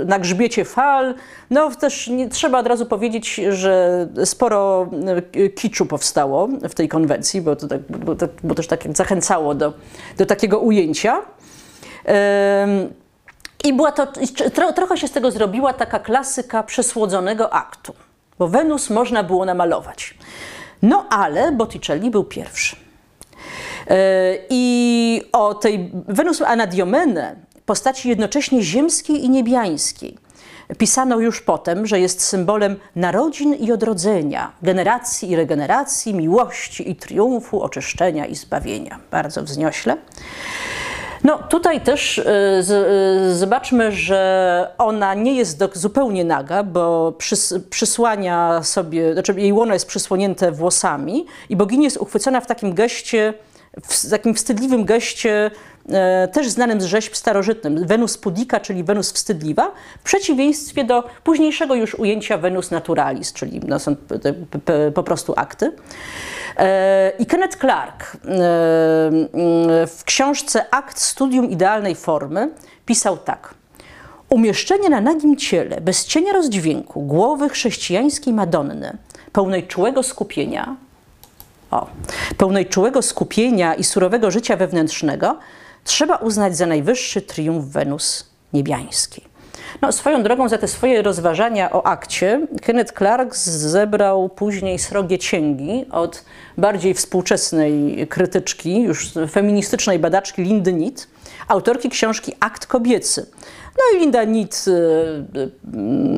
na 0.06 0.20
grzbiecie 0.20 0.66
fal. 0.66 1.14
No 1.50 1.72
też 1.72 2.08
nie, 2.08 2.30
trzeba 2.30 2.60
od 2.60 2.68
razu 2.68 2.86
powiedzieć, 2.86 3.42
że 3.50 4.08
sporo 4.26 4.90
kiczu 5.56 5.86
powstało 5.86 6.48
w 6.48 6.74
tej 6.74 6.88
konwencji, 6.88 7.42
bo 7.42 7.56
to, 7.56 7.68
tak, 7.68 7.82
bo, 7.82 8.16
to, 8.16 8.28
bo 8.44 8.56
też 8.56 8.68
tak 8.68 8.84
zachęcało 8.94 9.56
do, 9.56 9.74
do 10.18 10.26
takiego 10.26 10.60
ujęcia. 10.60 11.22
I 13.64 13.74
była 13.74 13.92
to, 13.92 14.08
tro, 14.54 14.74
trochę 14.74 14.98
się 14.98 15.08
z 15.08 15.12
tego 15.12 15.32
zrobiła 15.32 15.74
taka 15.74 16.00
klasyka 16.00 16.64
przesłodzonego 16.64 17.54
aktu, 17.54 17.94
bo 18.40 18.48
Wenus 18.48 18.90
można 18.90 19.24
było 19.24 19.46
namalować. 19.46 20.16
No 20.82 21.06
ale 21.10 21.52
Botticelli 21.52 22.12
był 22.12 22.24
pierwszy. 22.24 22.76
E, 23.88 24.38
I 24.50 25.22
o 25.32 25.54
tej 25.54 25.92
Wenus 26.08 26.42
Anadiomene, 26.42 27.36
postaci 27.66 28.10
jednocześnie 28.10 28.62
ziemskiej 28.62 29.24
i 29.24 29.30
niebiańskiej, 29.30 30.18
pisano 30.78 31.20
już 31.20 31.42
potem, 31.42 31.88
że 31.88 32.00
jest 32.00 32.22
symbolem 32.22 32.76
narodzin 32.96 33.54
i 33.54 33.72
odrodzenia, 33.72 34.52
generacji 34.62 35.32
i 35.32 35.36
regeneracji, 35.36 36.14
miłości 36.14 36.90
i 36.92 36.96
triumfu, 36.96 37.62
oczyszczenia 37.62 38.26
i 38.26 38.36
zbawienia. 38.36 39.00
Bardzo 39.12 39.44
wzniośle. 39.44 39.98
No 41.26 41.38
tutaj 41.38 41.82
też 41.82 42.18
y, 42.18 42.24
y, 43.30 43.36
zobaczmy, 43.36 43.92
że 43.92 44.72
ona 44.78 45.14
nie 45.14 45.36
jest 45.36 45.60
do, 45.60 45.70
zupełnie 45.74 46.26
naga, 46.26 46.64
bo 46.64 47.12
przys, 47.12 47.54
przysłania 47.70 48.64
sobie, 48.64 49.14
znaczy 49.14 49.34
jej 49.38 49.54
łono 49.54 49.74
jest 49.74 49.88
przysłonięte 49.88 50.52
włosami 50.52 51.26
i 51.50 51.56
bogini 51.56 51.84
jest 51.84 51.98
uchwycona 51.98 52.42
w 52.42 52.48
takim 52.48 52.74
geście, 52.74 53.34
w 53.84 54.10
takim 54.10 54.34
wstydliwym 54.34 54.86
geście 54.86 55.52
e, 55.90 56.28
też 56.28 56.50
znanym 56.50 56.82
z 56.82 56.86
rzeźb 56.86 57.16
starożytnym, 57.16 57.88
Wenus 57.88 58.18
pudika, 58.18 58.60
czyli 58.60 58.84
Wenus 58.84 59.12
wstydliwa, 59.12 59.72
w 60.00 60.04
przeciwieństwie 60.04 60.84
do 60.84 61.04
późniejszego 61.24 61.76
już 61.76 61.96
ujęcia 61.96 62.38
Wenus 62.38 62.72
naturalis, 62.72 63.34
czyli 63.34 63.62
no, 63.68 63.80
są 63.80 63.96
po 64.94 65.04
prostu 65.04 65.34
akty. 65.38 65.72
E, 66.58 67.12
I 67.20 67.26
Kenneth 67.26 67.58
Clark 67.58 68.04
e, 68.04 68.18
w 69.88 70.02
książce 70.06 70.66
Akt 70.72 71.00
Studium 71.00 71.50
Idealnej 71.50 71.96
Formy 71.96 72.50
pisał 72.86 73.18
tak. 73.18 73.54
Umieszczenie 74.30 74.90
na 74.90 75.02
nagim 75.02 75.38
ciele, 75.38 75.82
bez 75.82 76.06
cienia 76.06 76.34
rozdźwięku, 76.34 77.02
głowy 77.02 77.50
chrześcijańskiej 77.50 78.34
Madonny, 78.34 78.98
pełnej 79.32 79.68
czułego 79.68 80.04
skupienia, 80.04 80.76
o, 81.72 81.88
pełnej 82.38 82.66
czułego 82.66 83.02
skupienia 83.02 83.74
i 83.74 83.84
surowego 83.84 84.32
życia 84.32 84.58
wewnętrznego, 84.58 85.38
trzeba 85.84 86.16
uznać 86.16 86.58
za 86.58 86.66
najwyższy 86.66 87.22
triumf 87.22 87.66
Wenus 87.66 88.30
niebiańskiej. 88.54 89.35
No, 89.82 89.92
swoją 89.92 90.24
drogą 90.24 90.50
za 90.50 90.58
te 90.58 90.68
swoje 90.68 91.02
rozważania 91.02 91.72
o 91.72 91.86
akcie 91.86 92.48
Kenneth 92.62 92.94
Clark 92.98 93.36
zebrał 93.36 94.30
później 94.30 94.80
srogie 94.80 95.18
cięgi 95.18 95.86
od 95.92 96.26
bardziej 96.58 96.94
współczesnej 96.94 98.08
krytyczki, 98.10 98.82
już 98.82 99.14
feministycznej 99.32 100.00
badaczki 100.00 100.44
Lindy 100.44 100.74
Nitt, 100.74 101.08
autorki 101.48 101.90
książki 101.90 102.34
Akt 102.40 102.66
Kobiecy. 102.66 103.26
No 103.78 103.98
i 103.98 104.02
Linda 104.02 104.24
Nitt 104.24 104.66
y, 104.68 104.72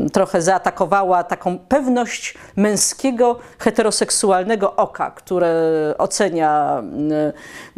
y, 0.06 0.10
trochę 0.10 0.42
zaatakowała 0.42 1.24
taką 1.24 1.58
pewność 1.58 2.34
męskiego, 2.56 3.40
heteroseksualnego 3.60 4.76
oka, 4.76 5.12
które 5.12 5.54
ocenia, 5.98 6.84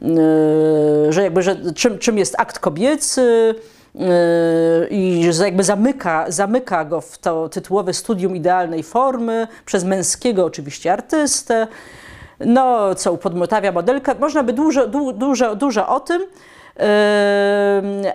y, 0.02 1.14
że 1.14 1.24
jakby, 1.24 1.42
że 1.42 1.74
czym, 1.76 2.00
czym 2.00 2.18
jest 2.18 2.36
akt 2.40 2.60
kobiecy, 2.60 3.56
i 4.90 5.28
że 5.32 5.44
jakby 5.46 5.64
zamyka, 5.64 6.26
zamyka 6.28 6.86
go 6.86 7.02
w 7.02 7.18
to 7.18 7.50
tytułowe 7.50 7.94
studium 7.94 8.36
idealnej 8.36 8.84
formy 8.84 9.48
przez 9.66 9.84
męskiego 9.84 10.46
oczywiście 10.46 10.94
artystę, 10.94 11.68
no 12.40 12.96
co 12.96 13.14
upodmotawia 13.14 13.72
modelkę. 13.72 14.16
Można 14.20 14.44
by 14.44 14.54
dużo, 14.54 14.88
du, 14.88 15.12
dużo, 15.12 15.56
dużo 15.56 15.88
o 15.88 16.00
tym, 16.00 16.22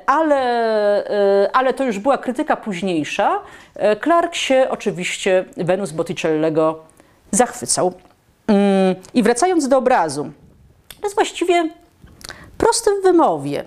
ale, 0.07 1.51
ale 1.53 1.75
to 1.75 1.85
już 1.85 1.99
była 1.99 2.19
krytyka 2.19 2.57
późniejsza. 2.57 3.41
Clark 4.03 4.35
się 4.35 4.67
oczywiście 4.71 5.45
Wenus 5.57 5.93
Botticellego 5.93 6.81
zachwycał. 7.31 7.93
I 9.15 9.23
wracając 9.23 9.69
do 9.69 9.79
obrazu, 9.79 10.31
to 11.01 11.07
jest 11.07 11.15
właściwie 11.15 11.69
prosty 12.59 12.91
w 13.01 13.03
wymowie. 13.03 13.65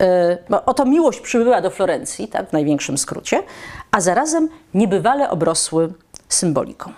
E, 0.00 0.38
oto 0.66 0.84
miłość 0.84 1.20
przybyła 1.20 1.60
do 1.60 1.70
Florencji, 1.70 2.28
tak, 2.28 2.48
w 2.48 2.52
największym 2.52 2.98
skrócie, 2.98 3.42
a 3.90 4.00
zarazem 4.00 4.48
niebywale 4.74 5.30
obrosły 5.30 5.92
symboliką. 6.28 6.92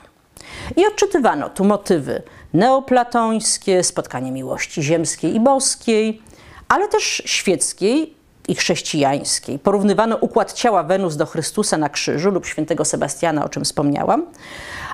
I 0.77 0.87
odczytywano 0.87 1.49
tu 1.49 1.65
motywy 1.65 2.23
neoplatońskie, 2.55 3.85
spotkanie 3.85 4.33
miłości 4.33 4.83
ziemskiej 4.83 5.35
i 5.35 5.41
boskiej, 5.41 6.23
ale 6.69 6.89
też 6.89 7.23
świeckiej 7.25 8.15
i 8.49 8.55
chrześcijańskiej. 8.55 9.59
Porównywano 9.59 10.17
układ 10.17 10.53
ciała 10.53 10.83
Wenus 10.83 11.17
do 11.17 11.27
Chrystusa 11.27 11.79
na 11.79 11.89
krzyżu 11.89 12.31
lub 12.31 12.47
świętego 12.47 12.85
Sebastiana, 12.85 13.45
o 13.45 13.49
czym 13.49 13.65
wspomniałam. 13.65 14.27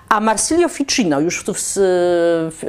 A 0.09 0.21
Marsilio 0.21 0.69
Ficino, 0.69 1.21
już 1.21 1.45
tu, 1.45 1.53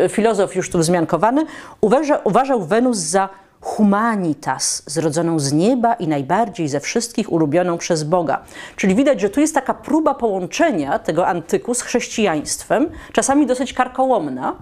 filozof 0.09 0.55
już 0.55 0.69
tu 0.69 0.79
wzmiankowany, 0.79 1.45
uważa, 1.81 2.17
uważał 2.23 2.65
Wenus 2.65 2.97
za 2.97 3.29
humanitas, 3.61 4.83
zrodzoną 4.85 5.39
z 5.39 5.53
nieba 5.53 5.93
i 5.93 6.07
najbardziej 6.07 6.67
ze 6.67 6.79
wszystkich 6.79 7.31
ulubioną 7.31 7.77
przez 7.77 8.03
Boga. 8.03 8.43
Czyli 8.75 8.95
widać, 8.95 9.21
że 9.21 9.29
tu 9.29 9.39
jest 9.39 9.55
taka 9.55 9.73
próba 9.73 10.13
połączenia 10.13 10.99
tego 10.99 11.27
antyku 11.27 11.73
z 11.73 11.81
chrześcijaństwem, 11.81 12.89
czasami 13.13 13.45
dosyć 13.45 13.73
karkołomna. 13.73 14.55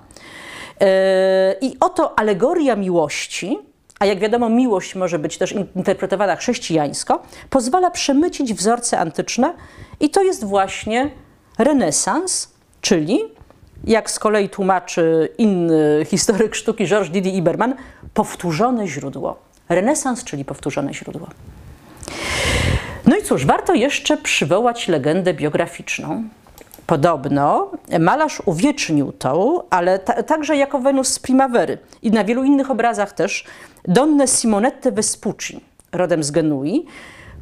E, 0.81 1.55
I 1.61 1.77
oto 1.79 2.19
alegoria 2.19 2.75
miłości, 2.75 3.59
a 3.99 4.05
jak 4.05 4.19
wiadomo, 4.19 4.49
miłość 4.49 4.95
może 4.95 5.19
być 5.19 5.37
też 5.37 5.55
interpretowana 5.75 6.35
chrześcijańsko, 6.35 7.21
pozwala 7.49 7.91
przemycić 7.91 8.53
wzorce 8.53 8.99
antyczne, 8.99 9.53
i 9.99 10.09
to 10.09 10.23
jest 10.23 10.43
właśnie 10.45 11.11
renesans, 11.57 12.49
czyli 12.81 13.38
jak 13.83 14.11
z 14.11 14.19
kolei 14.19 14.49
tłumaczy 14.49 15.29
inny 15.37 16.05
historyk 16.05 16.55
sztuki 16.55 16.85
Georges 16.85 17.11
Didi 17.11 17.37
Iberman, 17.37 17.75
powtórzone 18.13 18.87
źródło. 18.87 19.39
Renesans, 19.69 20.23
czyli 20.23 20.45
powtórzone 20.45 20.93
źródło. 20.93 21.27
No 23.05 23.17
i 23.17 23.23
cóż, 23.23 23.45
warto 23.45 23.73
jeszcze 23.73 24.17
przywołać 24.17 24.87
legendę 24.87 25.33
biograficzną. 25.33 26.23
Podobno 26.87 27.71
malarz 27.99 28.41
uwiecznił 28.45 29.11
to, 29.11 29.65
ale 29.69 29.99
ta, 29.99 30.23
także 30.23 30.57
jako 30.57 30.79
Wenus 30.79 31.07
z 31.07 31.19
Primavery 31.19 31.77
i 32.01 32.11
na 32.11 32.23
wielu 32.23 32.43
innych 32.43 32.71
obrazach 32.71 33.11
też 33.13 33.45
Donnę 33.85 34.27
Simonette 34.27 34.91
Vespucci, 34.91 35.61
rodem 35.91 36.23
z 36.23 36.31
Genui, 36.31 36.85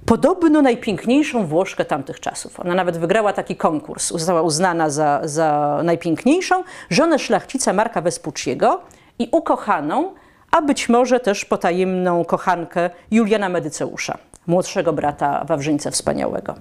podobno 0.07 0.61
najpiękniejszą 0.61 1.45
Włoszkę 1.45 1.85
tamtych 1.85 2.19
czasów. 2.19 2.59
Ona 2.59 2.73
nawet 2.73 2.97
wygrała 2.97 3.33
taki 3.33 3.55
konkurs, 3.55 4.11
została 4.11 4.41
uznana 4.41 4.89
za, 4.89 5.21
za 5.23 5.79
najpiękniejszą, 5.83 6.63
żonę 6.89 7.19
szlachcica 7.19 7.73
Marka 7.73 8.01
Vespucciego 8.01 8.81
i 9.19 9.29
ukochaną, 9.31 10.13
a 10.51 10.61
być 10.61 10.89
może 10.89 11.19
też 11.19 11.45
potajemną 11.45 12.25
kochankę 12.25 12.89
Juliana 13.11 13.49
Medyceusza, 13.49 14.17
młodszego 14.47 14.93
brata 14.93 15.43
Wawrzyńca 15.45 15.91
Wspaniałego. 15.91 16.55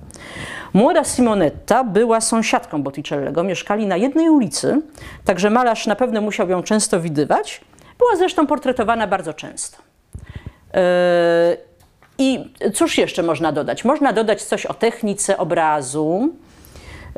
Młoda 0.74 1.04
Simonetta 1.04 1.84
była 1.84 2.20
sąsiadką 2.20 2.82
Botticellego, 2.82 3.42
mieszkali 3.42 3.86
na 3.86 3.96
jednej 3.96 4.30
ulicy, 4.30 4.82
także 5.24 5.50
malarz 5.50 5.86
na 5.86 5.96
pewno 5.96 6.20
musiał 6.20 6.48
ją 6.48 6.62
często 6.62 7.00
widywać. 7.00 7.60
Była 7.98 8.16
zresztą 8.16 8.46
portretowana 8.46 9.06
bardzo 9.06 9.34
często. 9.34 9.78
I 12.18 12.52
cóż 12.74 12.98
jeszcze 12.98 13.22
można 13.22 13.52
dodać? 13.52 13.84
Można 13.84 14.12
dodać 14.12 14.42
coś 14.42 14.66
o 14.66 14.74
technice 14.74 15.38
obrazu. 15.38 16.32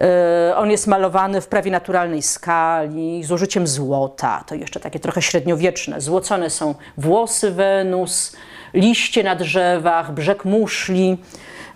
Yy, 0.01 0.57
on 0.57 0.71
jest 0.71 0.87
malowany 0.87 1.41
w 1.41 1.47
prawie 1.47 1.71
naturalnej 1.71 2.23
skali, 2.23 3.25
z 3.25 3.33
użyciem 3.33 3.67
złota. 3.67 4.45
To 4.47 4.55
jeszcze 4.55 4.81
takie 4.81 5.01
trochę 5.01 5.23
średniowieczne. 5.23 6.01
Złocone 6.01 6.51
są 6.51 6.75
włosy 6.99 7.51
Wenus, 7.51 8.37
liście 8.75 9.25
na 9.25 9.37
drzewach, 9.37 10.13
brzeg 10.13 10.45
muszli. 10.45 11.19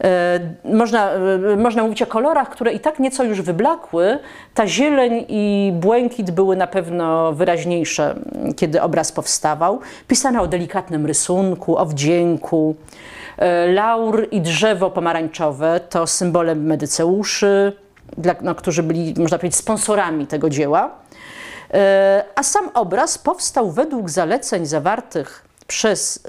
E, 0.04 0.40
można, 0.64 1.10
e, 1.10 1.56
można 1.56 1.82
mówić 1.82 2.02
o 2.02 2.06
kolorach, 2.06 2.50
które 2.50 2.72
i 2.72 2.80
tak 2.80 2.98
nieco 2.98 3.24
już 3.24 3.42
wyblakły. 3.42 4.18
Ta 4.54 4.66
zieleń 4.66 5.24
i 5.28 5.72
błękit 5.74 6.30
były 6.30 6.56
na 6.56 6.66
pewno 6.66 7.32
wyraźniejsze, 7.32 8.14
kiedy 8.56 8.82
obraz 8.82 9.12
powstawał. 9.12 9.80
Pisano 10.08 10.42
o 10.42 10.46
delikatnym 10.46 11.06
rysunku, 11.06 11.76
o 11.76 11.86
wdzięku. 11.86 12.76
E, 13.38 13.72
laur 13.72 14.26
i 14.30 14.40
drzewo 14.40 14.90
pomarańczowe 14.90 15.80
to 15.80 16.06
symbolem 16.06 16.66
medyceuszy, 16.66 17.72
dla, 18.18 18.34
no, 18.40 18.54
którzy 18.54 18.82
byli, 18.82 19.14
można 19.18 19.38
powiedzieć, 19.38 19.58
sponsorami 19.58 20.26
tego 20.26 20.50
dzieła. 20.50 20.90
A 22.34 22.42
sam 22.42 22.70
obraz 22.74 23.18
powstał 23.18 23.70
według 23.70 24.10
zaleceń 24.10 24.66
zawartych 24.66 25.44
przez 25.66 26.26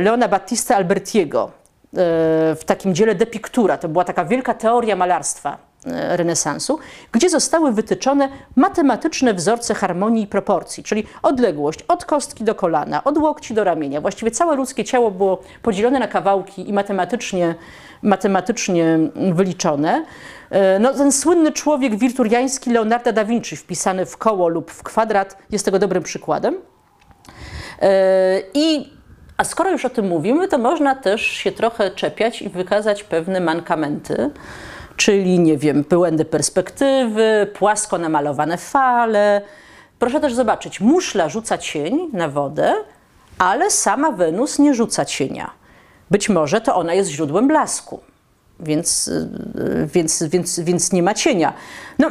Leona 0.00 0.28
Battista 0.28 0.76
Albertiego, 0.76 1.50
w 2.56 2.60
takim 2.66 2.94
dziele 2.94 3.14
De 3.14 3.26
Pictura. 3.26 3.78
To 3.78 3.88
była 3.88 4.04
taka 4.04 4.24
wielka 4.24 4.54
teoria 4.54 4.96
malarstwa 4.96 5.50
e, 5.52 5.58
renesansu, 5.92 6.78
gdzie 7.12 7.30
zostały 7.30 7.72
wytyczone 7.72 8.28
matematyczne 8.56 9.34
wzorce 9.34 9.74
harmonii 9.74 10.24
i 10.24 10.26
proporcji, 10.26 10.82
czyli 10.82 11.06
odległość 11.22 11.82
od 11.88 12.04
kostki 12.04 12.44
do 12.44 12.54
kolana, 12.54 13.04
od 13.04 13.18
łokci 13.18 13.54
do 13.54 13.64
ramienia. 13.64 14.00
Właściwie 14.00 14.30
całe 14.30 14.56
ludzkie 14.56 14.84
ciało 14.84 15.10
było 15.10 15.42
podzielone 15.62 15.98
na 15.98 16.08
kawałki 16.08 16.68
i 16.68 16.72
matematycznie, 16.72 17.54
matematycznie 18.02 18.98
wyliczone. 19.32 20.04
E, 20.50 20.78
no, 20.78 20.94
ten 20.94 21.12
słynny 21.12 21.52
człowiek 21.52 21.96
wirturiański 21.96 22.70
Leonardo 22.70 23.12
da 23.12 23.24
Vinci, 23.24 23.56
wpisany 23.56 24.06
w 24.06 24.16
koło 24.16 24.48
lub 24.48 24.70
w 24.70 24.82
kwadrat, 24.82 25.38
jest 25.50 25.64
tego 25.64 25.78
dobrym 25.78 26.02
przykładem. 26.02 26.54
E, 27.82 28.42
I 28.54 28.96
a 29.36 29.44
skoro 29.44 29.70
już 29.70 29.84
o 29.84 29.90
tym 29.90 30.06
mówimy, 30.06 30.48
to 30.48 30.58
można 30.58 30.94
też 30.94 31.22
się 31.22 31.52
trochę 31.52 31.90
czepiać 31.90 32.42
i 32.42 32.48
wykazać 32.48 33.04
pewne 33.04 33.40
mankamenty, 33.40 34.30
czyli 34.96 35.38
nie 35.38 35.58
wiem, 35.58 35.84
błędy 35.90 36.24
perspektywy, 36.24 37.50
płasko 37.54 37.98
namalowane 37.98 38.58
fale. 38.58 39.42
Proszę 39.98 40.20
też 40.20 40.34
zobaczyć, 40.34 40.80
muszla 40.80 41.28
rzuca 41.28 41.58
cień 41.58 42.10
na 42.12 42.28
wodę, 42.28 42.74
ale 43.38 43.70
sama 43.70 44.12
Wenus 44.12 44.58
nie 44.58 44.74
rzuca 44.74 45.04
cienia. 45.04 45.50
Być 46.10 46.28
może 46.28 46.60
to 46.60 46.74
ona 46.74 46.94
jest 46.94 47.10
źródłem 47.10 47.48
blasku, 47.48 48.00
więc, 48.60 49.10
więc, 49.86 50.22
więc, 50.22 50.60
więc 50.60 50.92
nie 50.92 51.02
ma 51.02 51.14
cienia. 51.14 51.52
No, 51.98 52.10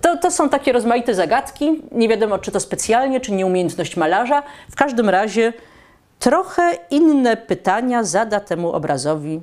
to, 0.00 0.16
to 0.16 0.30
są 0.30 0.48
takie 0.48 0.72
rozmaite 0.72 1.14
zagadki. 1.14 1.82
Nie 1.92 2.08
wiadomo, 2.08 2.38
czy 2.38 2.50
to 2.50 2.60
specjalnie, 2.60 3.20
czy 3.20 3.32
nieumiejętność 3.32 3.96
malarza. 3.96 4.42
W 4.70 4.76
każdym 4.76 5.08
razie 5.08 5.52
trochę 6.18 6.78
inne 6.90 7.36
pytania 7.36 8.04
zada 8.04 8.40
temu 8.40 8.72
obrazowi 8.72 9.40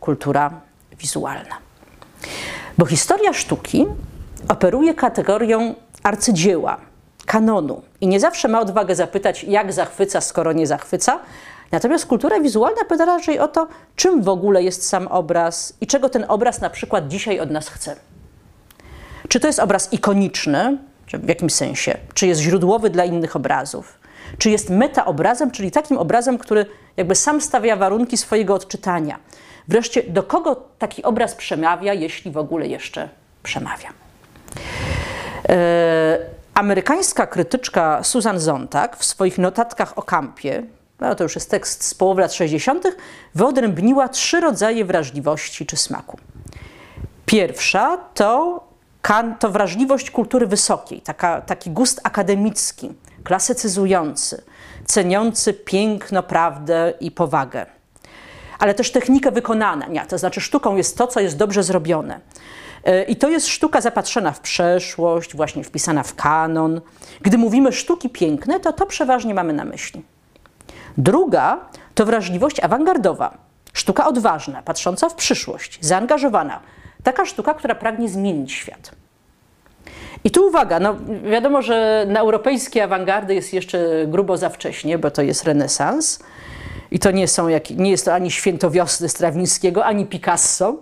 kultura 0.00 0.60
wizualna. 0.98 1.69
Bo 2.78 2.86
historia 2.86 3.32
sztuki 3.32 3.86
operuje 4.48 4.94
kategorią 4.94 5.74
arcydzieła, 6.02 6.76
kanonu 7.26 7.82
i 8.00 8.06
nie 8.06 8.20
zawsze 8.20 8.48
ma 8.48 8.60
odwagę 8.60 8.94
zapytać, 8.94 9.44
jak 9.44 9.72
zachwyca, 9.72 10.20
skoro 10.20 10.52
nie 10.52 10.66
zachwyca. 10.66 11.20
Natomiast 11.72 12.06
kultura 12.06 12.40
wizualna 12.40 12.84
pyta 12.84 13.04
raczej 13.04 13.38
o 13.38 13.48
to, 13.48 13.68
czym 13.96 14.22
w 14.22 14.28
ogóle 14.28 14.62
jest 14.62 14.88
sam 14.88 15.06
obraz 15.06 15.72
i 15.80 15.86
czego 15.86 16.08
ten 16.08 16.24
obraz 16.28 16.60
na 16.60 16.70
przykład 16.70 17.08
dzisiaj 17.08 17.40
od 17.40 17.50
nas 17.50 17.68
chce. 17.68 17.96
Czy 19.28 19.40
to 19.40 19.46
jest 19.46 19.58
obraz 19.58 19.92
ikoniczny, 19.92 20.78
w 21.18 21.28
jakimś 21.28 21.52
sensie, 21.52 21.98
czy 22.14 22.26
jest 22.26 22.40
źródłowy 22.40 22.90
dla 22.90 23.04
innych 23.04 23.36
obrazów, 23.36 23.98
czy 24.38 24.50
jest 24.50 24.70
metaobrazem, 24.70 25.50
czyli 25.50 25.70
takim 25.70 25.98
obrazem, 25.98 26.38
który 26.38 26.66
jakby 26.96 27.14
sam 27.14 27.40
stawia 27.40 27.76
warunki 27.76 28.16
swojego 28.16 28.54
odczytania. 28.54 29.18
Wreszcie, 29.70 30.02
do 30.02 30.22
kogo 30.22 30.68
taki 30.78 31.02
obraz 31.02 31.34
przemawia, 31.34 31.94
jeśli 31.94 32.30
w 32.30 32.36
ogóle 32.36 32.66
jeszcze 32.66 33.08
przemawia. 33.42 33.88
E, 35.48 36.18
amerykańska 36.54 37.26
krytyczka 37.26 38.04
Susan 38.04 38.40
Zontag 38.40 38.96
w 38.96 39.04
swoich 39.04 39.38
notatkach 39.38 39.98
o 39.98 40.02
kampie, 40.02 40.62
no 41.00 41.14
to 41.14 41.22
już 41.22 41.34
jest 41.34 41.50
tekst 41.50 41.84
z 41.84 41.94
połowy 41.94 42.20
lat 42.20 42.32
60., 42.32 42.96
wyodrębniła 43.34 44.08
trzy 44.08 44.40
rodzaje 44.40 44.84
wrażliwości 44.84 45.66
czy 45.66 45.76
smaku. 45.76 46.18
Pierwsza 47.26 47.98
to, 48.14 48.64
to 49.38 49.50
wrażliwość 49.50 50.10
kultury 50.10 50.46
wysokiej, 50.46 51.00
taka, 51.00 51.40
taki 51.40 51.70
gust 51.70 52.00
akademicki, 52.04 52.92
klasycyzujący, 53.24 54.42
ceniący 54.86 55.54
piękno, 55.54 56.22
prawdę 56.22 56.92
i 57.00 57.10
powagę. 57.10 57.79
Ale 58.60 58.74
też 58.74 58.92
technikę 58.92 59.30
wykonania, 59.30 60.06
to 60.06 60.18
znaczy 60.18 60.40
sztuką 60.40 60.76
jest 60.76 60.98
to, 60.98 61.06
co 61.06 61.20
jest 61.20 61.36
dobrze 61.36 61.62
zrobione. 61.62 62.20
E, 62.84 63.02
I 63.02 63.16
to 63.16 63.28
jest 63.28 63.48
sztuka 63.48 63.80
zapatrzona 63.80 64.32
w 64.32 64.40
przeszłość, 64.40 65.36
właśnie 65.36 65.64
wpisana 65.64 66.02
w 66.02 66.14
kanon. 66.14 66.80
Gdy 67.20 67.38
mówimy 67.38 67.72
sztuki 67.72 68.10
piękne, 68.10 68.60
to 68.60 68.72
to 68.72 68.86
przeważnie 68.86 69.34
mamy 69.34 69.52
na 69.52 69.64
myśli. 69.64 70.02
Druga 70.98 71.58
to 71.94 72.06
wrażliwość 72.06 72.60
awangardowa, 72.60 73.38
sztuka 73.72 74.06
odważna, 74.06 74.62
patrząca 74.62 75.08
w 75.08 75.14
przyszłość, 75.14 75.78
zaangażowana. 75.80 76.60
Taka 77.02 77.26
sztuka, 77.26 77.54
która 77.54 77.74
pragnie 77.74 78.08
zmienić 78.08 78.52
świat. 78.52 78.90
I 80.24 80.30
tu 80.30 80.46
uwaga, 80.46 80.80
no 80.80 80.96
wiadomo, 81.30 81.62
że 81.62 82.06
na 82.08 82.20
europejskie 82.20 82.84
awangardy 82.84 83.34
jest 83.34 83.52
jeszcze 83.52 83.78
grubo 84.06 84.36
za 84.36 84.48
wcześnie, 84.48 84.98
bo 84.98 85.10
to 85.10 85.22
jest 85.22 85.44
renesans. 85.44 86.18
I 86.90 86.98
to 86.98 87.10
nie, 87.10 87.28
są 87.28 87.48
jak, 87.48 87.70
nie 87.70 87.90
jest 87.90 88.04
to 88.04 88.14
ani 88.14 88.30
Świętowiosny 88.30 89.08
Strawińskiego, 89.08 89.84
ani 89.84 90.06
Picasso, 90.06 90.76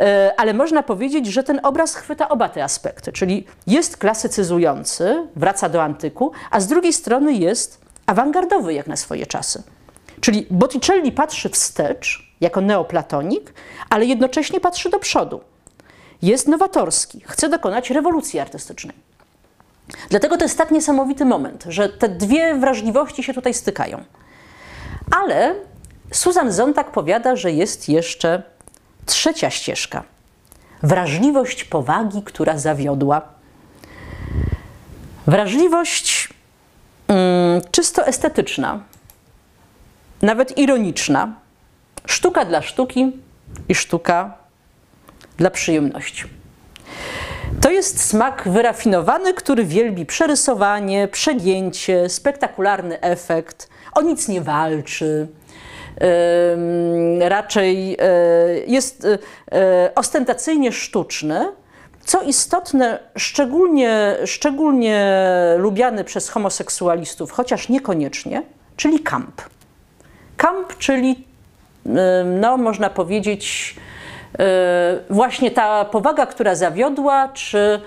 e, 0.00 0.32
ale 0.36 0.54
można 0.54 0.82
powiedzieć, 0.82 1.26
że 1.26 1.42
ten 1.44 1.60
obraz 1.62 1.94
chwyta 1.94 2.28
oba 2.28 2.48
te 2.48 2.64
aspekty, 2.64 3.12
czyli 3.12 3.46
jest 3.66 3.96
klasycyzujący, 3.96 5.26
wraca 5.36 5.68
do 5.68 5.82
antyku, 5.82 6.32
a 6.50 6.60
z 6.60 6.66
drugiej 6.66 6.92
strony 6.92 7.32
jest 7.32 7.80
awangardowy 8.06 8.74
jak 8.74 8.86
na 8.86 8.96
swoje 8.96 9.26
czasy. 9.26 9.62
Czyli 10.20 10.46
Botticelli 10.50 11.12
patrzy 11.12 11.48
wstecz 11.48 12.32
jako 12.40 12.60
neoplatonik, 12.60 13.54
ale 13.90 14.04
jednocześnie 14.04 14.60
patrzy 14.60 14.90
do 14.90 14.98
przodu 14.98 15.40
jest 16.22 16.48
nowatorski, 16.48 17.20
chce 17.26 17.48
dokonać 17.48 17.90
rewolucji 17.90 18.40
artystycznej. 18.40 18.96
Dlatego 20.10 20.36
to 20.36 20.44
jest 20.44 20.58
tak 20.58 20.70
niesamowity 20.70 21.24
moment, 21.24 21.64
że 21.68 21.88
te 21.88 22.08
dwie 22.08 22.54
wrażliwości 22.54 23.22
się 23.22 23.34
tutaj 23.34 23.54
stykają. 23.54 24.04
Ale 25.10 25.54
Susan 26.12 26.52
Zontag 26.52 26.90
powiada, 26.90 27.36
że 27.36 27.52
jest 27.52 27.88
jeszcze 27.88 28.42
trzecia 29.06 29.50
ścieżka. 29.50 30.02
Wrażliwość 30.82 31.64
powagi, 31.64 32.22
która 32.22 32.58
zawiodła. 32.58 33.22
Wrażliwość 35.26 36.28
mm, 37.08 37.62
czysto 37.70 38.06
estetyczna, 38.06 38.80
nawet 40.22 40.58
ironiczna. 40.58 41.34
Sztuka 42.06 42.44
dla 42.44 42.62
sztuki 42.62 43.12
i 43.68 43.74
sztuka 43.74 44.36
dla 45.36 45.50
przyjemności. 45.50 46.37
To 47.68 47.72
jest 47.72 48.04
smak 48.04 48.48
wyrafinowany, 48.48 49.34
który 49.34 49.64
wielbi 49.64 50.06
przerysowanie, 50.06 51.08
przegięcie, 51.08 52.08
spektakularny 52.08 53.00
efekt. 53.00 53.68
O 53.92 54.02
nic 54.02 54.28
nie 54.28 54.40
walczy. 54.40 55.28
Raczej 57.20 57.96
e, 57.98 58.06
jest 58.66 59.06
e, 59.52 59.90
ostentacyjnie 59.94 60.72
sztuczny. 60.72 61.52
Co 62.04 62.22
istotne, 62.22 62.98
szczególnie, 63.16 64.16
szczególnie 64.24 65.24
lubiany 65.58 66.04
przez 66.04 66.28
homoseksualistów, 66.28 67.32
chociaż 67.32 67.68
niekoniecznie, 67.68 68.42
czyli 68.76 69.00
kamp. 69.00 69.42
Kamp, 70.36 70.78
czyli, 70.78 71.24
no, 72.40 72.56
można 72.56 72.90
powiedzieć, 72.90 73.76
właśnie 75.10 75.50
ta 75.50 75.84
powaga, 75.84 76.26
która 76.26 76.54
zawiodła, 76.54 77.28
czy 77.28 77.80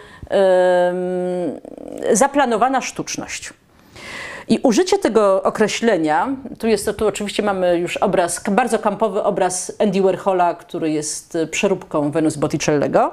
zaplanowana 2.11 2.81
sztuczność. 2.81 3.53
I 4.47 4.59
użycie 4.63 4.97
tego 4.97 5.43
określenia, 5.43 6.27
tu 6.59 6.67
jest 6.67 6.85
to, 6.85 6.93
tu 6.93 7.07
oczywiście 7.07 7.43
mamy 7.43 7.77
już 7.77 7.97
obraz, 7.97 8.43
bardzo 8.51 8.79
kampowy 8.79 9.23
obraz 9.23 9.71
Andy 9.79 10.01
Warhola, 10.01 10.53
który 10.53 10.91
jest 10.91 11.37
przeróbką 11.51 12.11
Venus 12.11 12.37
Botticellego. 12.37 13.11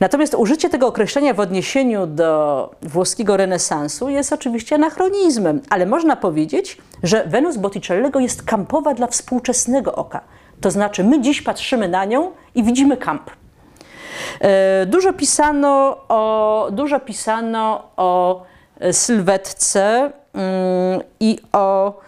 Natomiast 0.00 0.34
użycie 0.34 0.68
tego 0.68 0.86
określenia 0.86 1.34
w 1.34 1.40
odniesieniu 1.40 2.06
do 2.06 2.70
włoskiego 2.82 3.36
renesansu 3.36 4.08
jest 4.08 4.32
oczywiście 4.32 4.74
anachronizmem, 4.74 5.60
ale 5.70 5.86
można 5.86 6.16
powiedzieć, 6.16 6.78
że 7.02 7.24
Venus 7.26 7.56
Botticellego 7.56 8.20
jest 8.20 8.42
kampowa 8.42 8.94
dla 8.94 9.06
współczesnego 9.06 9.94
oka. 9.94 10.20
To 10.60 10.70
znaczy, 10.70 11.04
my 11.04 11.20
dziś 11.20 11.42
patrzymy 11.42 11.88
na 11.88 12.04
nią 12.04 12.30
i 12.54 12.62
widzimy 12.62 12.96
kamp. 12.96 13.30
E, 14.40 14.86
dużo 14.86 15.12
pisano 15.12 15.96
o, 16.08 16.68
dużo 16.72 17.00
pisano 17.00 17.82
o 17.96 18.42
sylwetce 18.92 20.12
mm, 20.34 21.00
i 21.20 21.38
o 21.52 22.00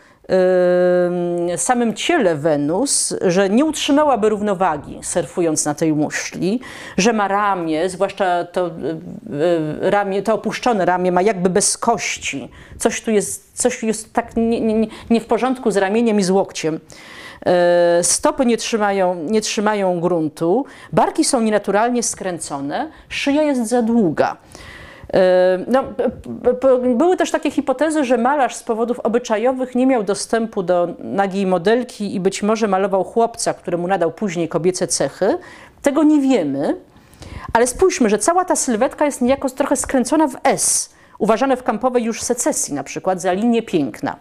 samym 1.56 1.94
ciele 1.94 2.36
Wenus, 2.36 3.14
że 3.20 3.50
nie 3.50 3.64
utrzymałaby 3.64 4.28
równowagi 4.28 4.98
surfując 5.02 5.64
na 5.64 5.74
tej 5.74 5.92
muszli, 5.92 6.60
że 6.96 7.12
ma 7.12 7.28
ramię, 7.28 7.88
zwłaszcza 7.88 8.44
to 8.44 8.70
ramię, 9.80 10.22
to 10.22 10.34
opuszczone 10.34 10.84
ramię 10.84 11.12
ma 11.12 11.22
jakby 11.22 11.50
bez 11.50 11.78
kości. 11.78 12.48
Coś 12.78 13.00
tu 13.00 13.10
jest, 13.10 13.62
coś 13.62 13.82
jest 13.82 14.12
tak 14.12 14.36
nie, 14.36 14.60
nie, 14.60 14.86
nie 15.10 15.20
w 15.20 15.26
porządku 15.26 15.70
z 15.70 15.76
ramieniem 15.76 16.20
i 16.20 16.22
z 16.22 16.30
łokciem. 16.30 16.80
E, 17.46 17.98
stopy 18.02 18.46
nie 18.46 18.56
trzymają, 18.56 19.14
nie 19.14 19.40
trzymają 19.40 20.00
gruntu, 20.00 20.64
barki 20.92 21.24
są 21.24 21.40
nienaturalnie 21.40 22.02
skręcone, 22.02 22.88
szyja 23.08 23.42
jest 23.42 23.68
za 23.68 23.82
długa. 23.82 24.36
E, 25.14 25.58
no, 25.68 25.84
były 26.96 27.16
też 27.16 27.30
takie 27.30 27.50
hipotezy, 27.50 28.04
że 28.04 28.18
malarz 28.18 28.54
z 28.54 28.62
powodów 28.62 29.00
obyczajowych 29.00 29.74
nie 29.74 29.86
miał 29.86 30.02
dostępu 30.02 30.62
do 30.62 30.88
nagiej 30.98 31.46
modelki 31.46 32.14
i 32.14 32.20
być 32.20 32.42
może 32.42 32.68
malował 32.68 33.04
chłopca, 33.04 33.54
któremu 33.54 33.88
nadał 33.88 34.12
później 34.12 34.48
kobiece 34.48 34.86
cechy. 34.86 35.38
Tego 35.82 36.02
nie 36.02 36.20
wiemy, 36.20 36.76
ale 37.52 37.66
spójrzmy, 37.66 38.08
że 38.08 38.18
cała 38.18 38.44
ta 38.44 38.56
sylwetka 38.56 39.04
jest 39.04 39.20
niejako 39.20 39.50
trochę 39.50 39.76
skręcona 39.76 40.28
w 40.28 40.36
S, 40.44 40.94
uważane 41.18 41.56
w 41.56 41.62
kampowej 41.62 42.04
już 42.04 42.22
secesji 42.22 42.74
na 42.74 42.84
przykład 42.84 43.20
za 43.20 43.32
linię 43.32 43.62
piękna. 43.62 44.16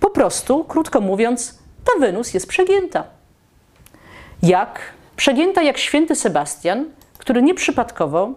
Po 0.00 0.10
prostu, 0.10 0.64
krótko 0.64 1.00
mówiąc, 1.00 1.63
ta 1.84 2.00
Wenus 2.00 2.34
jest 2.34 2.48
przegięta. 2.48 3.04
Jak? 4.42 4.80
Przegięta 5.16 5.62
jak 5.62 5.78
święty 5.78 6.14
Sebastian, 6.14 6.84
który 7.18 7.42
nieprzypadkowo 7.42 8.32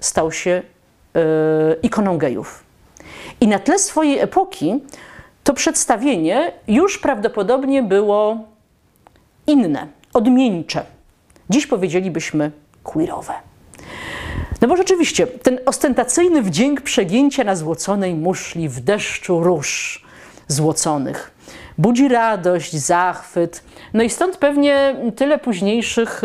stał 0.00 0.32
się 0.32 0.62
yy, 1.14 1.22
ikoną 1.82 2.18
gejów. 2.18 2.64
I 3.40 3.48
na 3.48 3.58
tle 3.58 3.78
swojej 3.78 4.18
epoki 4.18 4.80
to 5.44 5.54
przedstawienie 5.54 6.52
już 6.68 6.98
prawdopodobnie 6.98 7.82
było 7.82 8.38
inne, 9.46 9.86
odmieńcze. 10.12 10.84
Dziś 11.50 11.66
powiedzielibyśmy 11.66 12.50
queerowe. 12.82 13.32
No 14.60 14.68
bo 14.68 14.76
rzeczywiście, 14.76 15.26
ten 15.26 15.58
ostentacyjny 15.66 16.42
wdzięk 16.42 16.80
przegięcia 16.80 17.44
na 17.44 17.56
złoconej 17.56 18.14
muszli 18.14 18.68
w 18.68 18.80
deszczu 18.80 19.42
róż 19.42 20.04
złoconych 20.48 21.31
budzi 21.82 22.08
radość, 22.08 22.72
zachwyt. 22.72 23.64
No 23.94 24.02
i 24.02 24.10
stąd 24.10 24.36
pewnie 24.36 24.96
tyle 25.16 25.38
późniejszych 25.38 26.22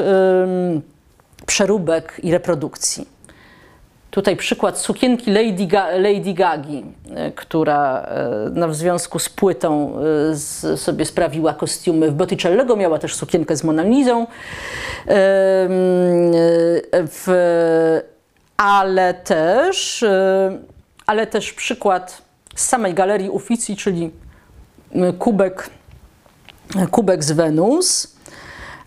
przeróbek 1.46 2.20
i 2.24 2.32
reprodukcji. 2.32 3.18
Tutaj 4.12 4.36
przykład 4.36 4.78
sukienki 4.80 5.32
Lady, 5.32 5.66
Ga 5.66 5.90
Lady 5.90 6.34
Gagi, 6.34 6.86
e, 7.16 7.32
która 7.32 8.02
e, 8.02 8.30
no, 8.54 8.68
w 8.68 8.76
związku 8.76 9.20
z 9.20 9.30
płytą 9.30 9.94
e, 10.32 10.36
z, 10.36 10.80
sobie 10.80 11.06
sprawiła 11.06 11.54
kostiumy 11.54 12.12
w 12.12 12.14
Botticellego, 12.14 12.76
miała 12.76 13.00
też 13.00 13.16
sukienkę 13.16 13.56
z 13.56 13.64
Monalizą. 13.64 14.28
Ale 18.58 19.14
też, 19.14 20.06
ale 21.06 21.28
też 21.28 21.54
przykład 21.54 22.22
z 22.56 22.66
samej 22.66 22.94
galerii 22.94 23.30
Uffizi, 23.30 23.76
czyli 23.76 24.12
kubek, 25.20 25.70
kubek 26.92 27.24
z 27.24 27.32
Wenus. 27.32 28.18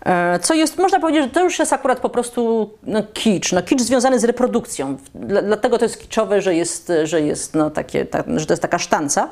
E, 0.05 0.39
co 0.39 0.53
jest, 0.53 0.77
można 0.77 0.99
powiedzieć, 0.99 1.23
że 1.23 1.29
to 1.29 1.43
już 1.43 1.59
jest 1.59 1.73
akurat 1.73 1.99
po 1.99 2.09
prostu 2.09 2.69
no, 2.83 3.03
kicz, 3.13 3.51
no, 3.51 3.61
kicz 3.61 3.81
związany 3.81 4.19
z 4.19 4.23
reprodukcją. 4.23 4.97
Dlatego 5.15 5.77
to 5.77 5.85
jest 5.85 5.99
kiczowe, 5.99 6.41
że 6.41 6.55
jest, 6.55 6.91
że 7.03 7.21
jest, 7.21 7.55
no, 7.55 7.69
takie, 7.69 8.05
ta, 8.05 8.23
że 8.35 8.45
to 8.45 8.53
jest 8.53 8.61
taka 8.61 8.79
sztanca. 8.79 9.29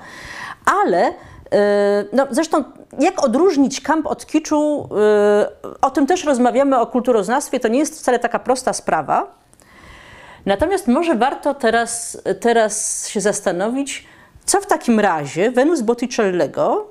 Ale 0.84 1.14
e, 1.52 2.06
no, 2.14 2.28
zresztą, 2.30 2.64
jak 3.00 3.24
odróżnić 3.24 3.82
kamp 3.82 4.08
od 4.08 4.26
kiczu? 4.26 4.90
E, 4.98 5.80
o 5.82 5.90
tym 5.90 6.08
też 6.08 6.24
rozmawiamy 6.24 6.80
o 6.80 6.88
kulturoznawstwie. 6.88 7.60
To 7.60 7.68
nie 7.68 7.80
jest 7.80 8.00
wcale 8.00 8.20
taka 8.20 8.40
prosta 8.40 8.74
sprawa. 8.74 9.40
Natomiast 10.46 10.88
może 10.88 11.16
warto 11.16 11.54
teraz, 11.54 12.22
teraz 12.40 13.08
się 13.08 13.22
zastanowić, 13.22 14.08
co 14.50 14.62
w 14.62 14.66
takim 14.66 15.00
razie 15.00 15.52
Wenus 15.52 15.82
Botticellego 15.82 16.88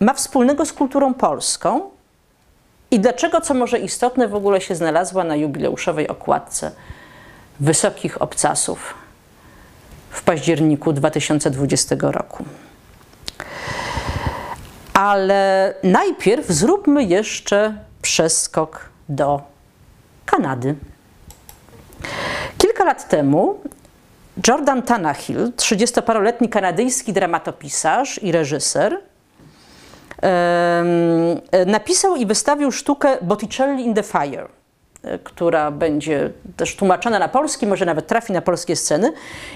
ma 0.00 0.14
wspólnego 0.14 0.66
z 0.66 0.72
kulturą 0.72 1.14
polską 1.14 1.90
i 2.90 3.00
dlaczego, 3.00 3.40
co 3.40 3.54
może 3.54 3.78
istotne, 3.78 4.28
w 4.28 4.34
ogóle 4.34 4.60
się 4.60 4.74
znalazła 4.74 5.24
na 5.24 5.36
jubileuszowej 5.36 6.08
okładce 6.08 6.72
Wysokich 7.60 8.22
Obcasów 8.22 8.94
w 10.10 10.22
październiku 10.22 10.92
2020 10.92 11.96
roku. 12.00 12.44
Ale 14.94 15.74
najpierw 15.82 16.46
zróbmy 16.46 17.04
jeszcze 17.04 17.78
przeskok 18.02 18.88
do 19.08 19.42
Kanady. 20.26 20.74
Kilka 22.58 22.84
lat 22.84 23.08
temu 23.08 23.60
Jordan 24.48 24.82
Tannahill, 24.82 25.52
30-paroletni 25.56 26.48
kanadyjski 26.48 27.12
dramatopisarz 27.12 28.22
i 28.22 28.32
reżyser, 28.32 29.00
napisał 31.66 32.16
i 32.16 32.26
wystawił 32.26 32.72
sztukę 32.72 33.18
Botticelli 33.22 33.84
in 33.84 33.94
the 33.94 34.02
Fire, 34.02 34.48
e, 35.02 35.18
która 35.18 35.70
będzie 35.70 36.30
też 36.56 36.76
tłumaczona 36.76 37.18
na 37.18 37.28
polski, 37.28 37.66
może 37.66 37.84
nawet 37.84 38.06
trafi 38.06 38.32
na 38.32 38.42
polskie 38.42 38.76
sceny. 38.76 39.12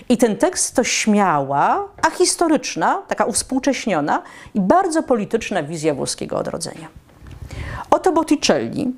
I 0.08 0.16
ten 0.16 0.36
tekst 0.36 0.76
to 0.76 0.84
śmiała, 0.84 1.88
a 2.06 2.10
historyczna, 2.10 3.02
taka 3.08 3.24
uwspółcześniona 3.24 4.22
i 4.54 4.60
bardzo 4.60 5.02
polityczna 5.02 5.62
wizja 5.62 5.94
włoskiego 5.94 6.36
odrodzenia. 6.36 6.88
Oto 7.90 8.12
Botticelli, 8.12 8.94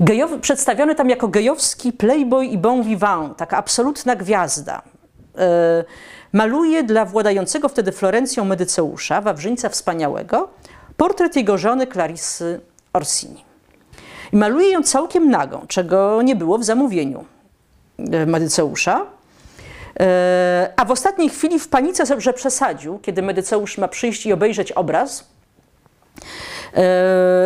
gejowy, 0.00 0.40
przedstawiony 0.40 0.94
tam 0.94 1.10
jako 1.10 1.28
gejowski 1.28 1.92
playboy 1.92 2.46
i 2.46 2.58
bon 2.58 2.82
vivant, 2.82 3.36
taka 3.36 3.56
absolutna 3.56 4.16
gwiazda, 4.16 4.82
maluje 6.32 6.82
dla 6.82 7.04
władającego 7.04 7.68
wtedy 7.68 7.92
Florencją 7.92 8.44
Medyceusza, 8.44 9.20
Wawrzyńca 9.20 9.68
Wspaniałego, 9.68 10.48
portret 10.96 11.36
jego 11.36 11.58
żony 11.58 11.86
Clarissy 11.86 12.60
Orsini. 12.92 13.44
I 14.32 14.36
maluje 14.36 14.70
ją 14.70 14.82
całkiem 14.82 15.30
nagą, 15.30 15.64
czego 15.68 16.22
nie 16.22 16.36
było 16.36 16.58
w 16.58 16.64
zamówieniu 16.64 17.24
e, 17.98 18.26
Medyceusza. 18.26 19.06
E, 20.00 20.72
a 20.76 20.84
w 20.84 20.90
ostatniej 20.90 21.28
chwili 21.28 21.58
w 21.58 21.68
panice, 21.68 22.20
że 22.20 22.32
przesadził, 22.32 22.98
kiedy 22.98 23.22
Medyceusz 23.22 23.78
ma 23.78 23.88
przyjść 23.88 24.26
i 24.26 24.32
obejrzeć 24.32 24.72
obraz, 24.72 25.32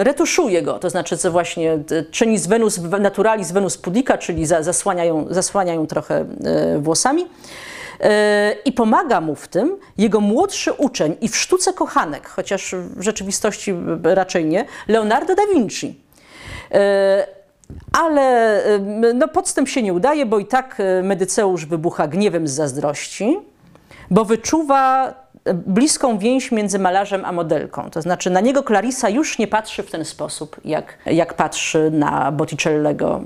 retuszuje 0.00 0.62
go, 0.62 0.78
to 0.78 0.90
znaczy 0.90 1.16
co 1.16 1.30
właśnie 1.30 1.78
czyni 2.10 2.38
z 2.38 2.46
Venus 2.46 2.80
naturalis 3.00 3.52
Venus 3.52 3.78
pudica, 3.78 4.18
czyli 4.18 4.46
zasłaniają, 4.46 5.26
zasłaniają 5.30 5.86
trochę 5.86 6.24
włosami. 6.78 7.26
I 8.64 8.72
pomaga 8.72 9.20
mu 9.20 9.34
w 9.34 9.48
tym 9.48 9.76
jego 9.98 10.20
młodszy 10.20 10.72
uczeń 10.72 11.16
i 11.20 11.28
w 11.28 11.36
sztuce 11.36 11.72
kochanek, 11.72 12.28
chociaż 12.28 12.74
w 12.74 13.02
rzeczywistości 13.02 13.74
raczej 14.02 14.44
nie, 14.44 14.64
Leonardo 14.88 15.34
da 15.34 15.42
Vinci. 15.54 16.00
ale 17.92 18.62
no, 19.14 19.28
podstęp 19.28 19.68
się 19.68 19.82
nie 19.82 19.92
udaje, 19.92 20.26
bo 20.26 20.38
i 20.38 20.46
tak 20.46 20.82
Medyceusz 21.02 21.66
wybucha 21.66 22.08
gniewem 22.08 22.48
z 22.48 22.52
zazdrości, 22.52 23.38
bo 24.10 24.24
wyczuwa 24.24 25.14
bliską 25.54 26.18
więź 26.18 26.52
między 26.52 26.78
malarzem 26.78 27.24
a 27.24 27.32
modelką. 27.32 27.90
To 27.90 28.02
znaczy 28.02 28.30
na 28.30 28.40
niego 28.40 28.62
Clarissa 28.62 29.08
już 29.08 29.38
nie 29.38 29.46
patrzy 29.46 29.82
w 29.82 29.90
ten 29.90 30.04
sposób, 30.04 30.56
jak, 30.64 30.98
jak 31.06 31.34
patrzy 31.34 31.90
na 31.90 32.32
Botticellego 32.32 33.20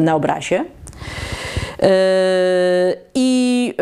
na 0.00 0.14
obrazie. 0.14 0.64
E, 1.82 2.96
I 3.14 3.74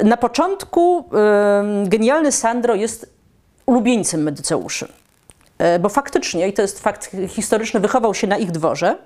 e, 0.00 0.04
na 0.04 0.16
początku 0.16 1.04
genialny 1.84 2.32
Sandro 2.32 2.74
jest 2.74 3.12
ulubieńcem 3.66 4.22
Medyceuszy. 4.22 4.88
Bo 5.80 5.88
faktycznie, 5.88 6.48
i 6.48 6.52
to 6.52 6.62
jest 6.62 6.80
fakt 6.80 7.10
historyczny, 7.28 7.80
wychował 7.80 8.14
się 8.14 8.26
na 8.26 8.36
ich 8.36 8.50
dworze, 8.50 8.96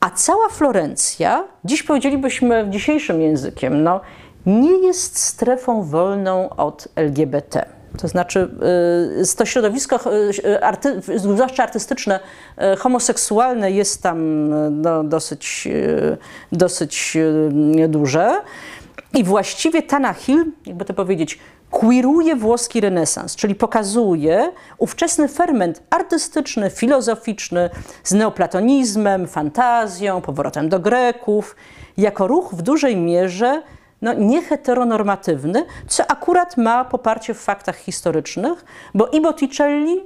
a 0.00 0.10
cała 0.10 0.48
Florencja, 0.48 1.44
dziś 1.64 1.82
powiedzielibyśmy 1.82 2.66
dzisiejszym 2.70 3.22
językiem, 3.22 3.82
no, 3.82 4.00
nie 4.46 4.86
jest 4.86 5.18
strefą 5.18 5.82
wolną 5.82 6.48
od 6.48 6.88
LGBT. 6.96 7.75
To 7.98 8.08
znaczy, 8.08 8.48
y, 9.22 9.36
to 9.36 9.44
środowisko, 9.44 10.00
y, 10.44 10.62
arty, 10.62 11.00
zwłaszcza 11.16 11.62
artystyczne, 11.62 12.20
y, 12.74 12.76
homoseksualne 12.76 13.70
jest 13.70 14.02
tam 14.02 14.48
no, 14.82 15.04
dosyć, 15.04 15.68
dosyć 16.52 17.16
duże. 17.88 18.40
I 19.14 19.24
właściwie 19.24 19.82
Tanahil, 19.82 20.44
jakby 20.66 20.84
to 20.84 20.94
powiedzieć, 20.94 21.38
queeruje 21.70 22.36
włoski 22.36 22.80
renesans, 22.80 23.36
czyli 23.36 23.54
pokazuje 23.54 24.52
ówczesny 24.78 25.28
ferment 25.28 25.82
artystyczny, 25.90 26.70
filozoficzny 26.70 27.70
z 28.04 28.12
neoplatonizmem, 28.12 29.28
fantazją, 29.28 30.20
powrotem 30.20 30.68
do 30.68 30.80
Greków, 30.80 31.56
jako 31.96 32.26
ruch 32.26 32.54
w 32.54 32.62
dużej 32.62 32.96
mierze 32.96 33.62
no, 34.06 34.14
nieheteronormatywny, 34.14 35.64
co 35.88 36.10
akurat 36.10 36.56
ma 36.56 36.84
poparcie 36.84 37.34
w 37.34 37.38
faktach 37.38 37.76
historycznych, 37.76 38.64
bo 38.94 39.06
i 39.06 39.20
Botticelli, 39.20 40.00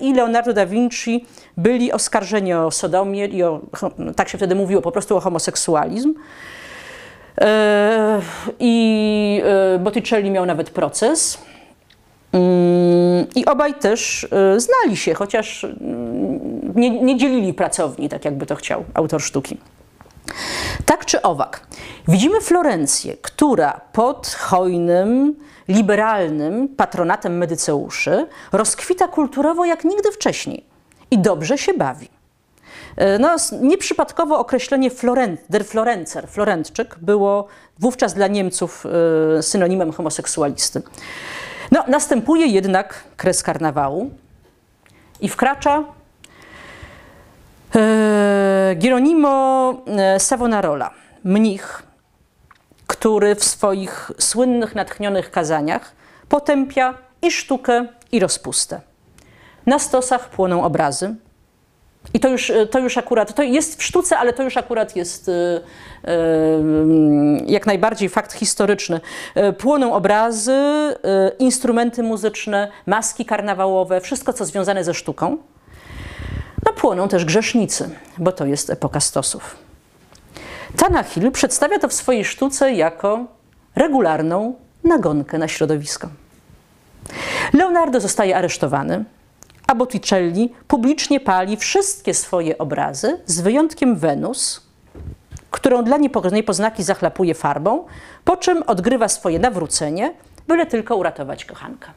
i 0.00 0.14
Leonardo 0.14 0.52
da 0.52 0.66
Vinci 0.66 1.26
byli 1.56 1.92
oskarżeni 1.92 2.54
o 2.54 2.70
sodomię 2.70 3.26
i 3.26 3.42
o, 3.42 3.60
tak 4.16 4.28
się 4.28 4.38
wtedy 4.38 4.54
mówiło, 4.54 4.82
po 4.82 4.92
prostu 4.92 5.16
o 5.16 5.20
homoseksualizm. 5.20 6.14
E, 7.40 8.20
I 8.60 9.42
e, 9.44 9.78
Botticelli 9.78 10.30
miał 10.30 10.46
nawet 10.46 10.70
proces. 10.70 11.38
Mm, 12.32 13.26
I 13.34 13.44
obaj 13.44 13.74
też 13.74 14.26
e, 14.32 14.60
znali 14.60 14.96
się, 14.96 15.14
chociaż 15.14 15.64
mm, 15.64 16.72
nie, 16.74 16.90
nie 16.90 17.16
dzielili 17.16 17.54
pracowni, 17.54 18.08
tak 18.08 18.24
jakby 18.24 18.46
to 18.46 18.56
chciał 18.56 18.84
autor 18.94 19.22
sztuki. 19.22 19.58
Tak 20.86 21.04
czy 21.04 21.22
owak, 21.22 21.66
widzimy 22.08 22.40
Florencję, 22.40 23.16
która 23.16 23.80
pod 23.92 24.28
hojnym, 24.28 25.36
liberalnym 25.68 26.68
patronatem 26.68 27.36
Medyceuszy 27.36 28.26
rozkwita 28.52 29.08
kulturowo 29.08 29.64
jak 29.64 29.84
nigdy 29.84 30.12
wcześniej 30.12 30.64
i 31.10 31.18
dobrze 31.18 31.58
się 31.58 31.74
bawi. 31.74 32.08
E, 32.96 33.18
no, 33.18 33.36
nieprzypadkowo 33.62 34.38
określenie 34.38 34.90
Florent, 34.90 35.40
der 35.50 35.64
Florencer, 35.64 36.28
Florentczyk, 36.28 36.96
było 36.98 37.46
wówczas 37.78 38.14
dla 38.14 38.26
Niemców 38.26 38.86
e, 39.38 39.42
synonimem 39.42 39.92
homoseksualisty. 39.92 40.82
No, 41.70 41.84
następuje 41.88 42.46
jednak 42.46 43.04
kres 43.16 43.42
karnawału 43.42 44.10
i 45.20 45.28
wkracza 45.28 45.84
Gieronimo 48.76 49.74
e, 49.86 50.20
Savonarola, 50.20 50.90
mnich, 51.24 51.82
który 52.86 53.34
w 53.34 53.44
swoich 53.44 54.10
słynnych, 54.18 54.74
natchnionych 54.74 55.30
kazaniach 55.30 55.92
potępia 56.28 56.94
i 57.22 57.30
sztukę, 57.30 57.86
i 58.12 58.20
rozpustę. 58.20 58.80
Na 59.66 59.78
stosach 59.78 60.30
płoną 60.30 60.64
obrazy. 60.64 61.14
I 62.14 62.20
to 62.20 62.28
już, 62.28 62.52
to 62.70 62.78
już 62.78 62.98
akurat, 62.98 63.34
to 63.34 63.42
jest 63.42 63.78
w 63.78 63.82
sztuce, 63.82 64.18
ale 64.18 64.32
to 64.32 64.42
już 64.42 64.56
akurat 64.56 64.96
jest 64.96 65.28
e, 65.28 65.60
jak 67.46 67.66
najbardziej 67.66 68.08
fakt 68.08 68.32
historyczny. 68.32 69.00
Płoną 69.58 69.92
obrazy, 69.92 70.58
instrumenty 71.38 72.02
muzyczne, 72.02 72.70
maski 72.86 73.24
karnawałowe, 73.24 74.00
wszystko 74.00 74.32
co 74.32 74.44
związane 74.44 74.84
ze 74.84 74.94
sztuką. 74.94 75.38
No 76.66 76.72
płoną 76.72 77.08
też 77.08 77.24
grzesznicy, 77.24 77.90
bo 78.18 78.32
to 78.32 78.46
jest 78.46 78.70
epoka 78.70 79.00
stosów. 79.00 79.56
Tanahil 80.76 81.32
przedstawia 81.32 81.78
to 81.78 81.88
w 81.88 81.92
swojej 81.92 82.24
sztuce 82.24 82.72
jako 82.72 83.24
regularną 83.76 84.54
nagonkę 84.84 85.38
na 85.38 85.48
środowisko. 85.48 86.08
Leonardo 87.52 88.00
zostaje 88.00 88.36
aresztowany, 88.36 89.04
a 89.66 89.74
Botticelli 89.74 90.52
publicznie 90.68 91.20
pali 91.20 91.56
wszystkie 91.56 92.14
swoje 92.14 92.58
obrazy, 92.58 93.20
z 93.26 93.40
wyjątkiem 93.40 93.96
Wenus, 93.96 94.60
którą 95.50 95.84
dla 95.84 95.96
niepokornej 95.96 96.42
poznaki 96.42 96.82
zachlapuje 96.82 97.34
farbą, 97.34 97.86
po 98.24 98.36
czym 98.36 98.62
odgrywa 98.62 99.08
swoje 99.08 99.38
nawrócenie, 99.38 100.14
byle 100.48 100.66
tylko 100.66 100.96
uratować 100.96 101.44
kochankę. 101.44 101.88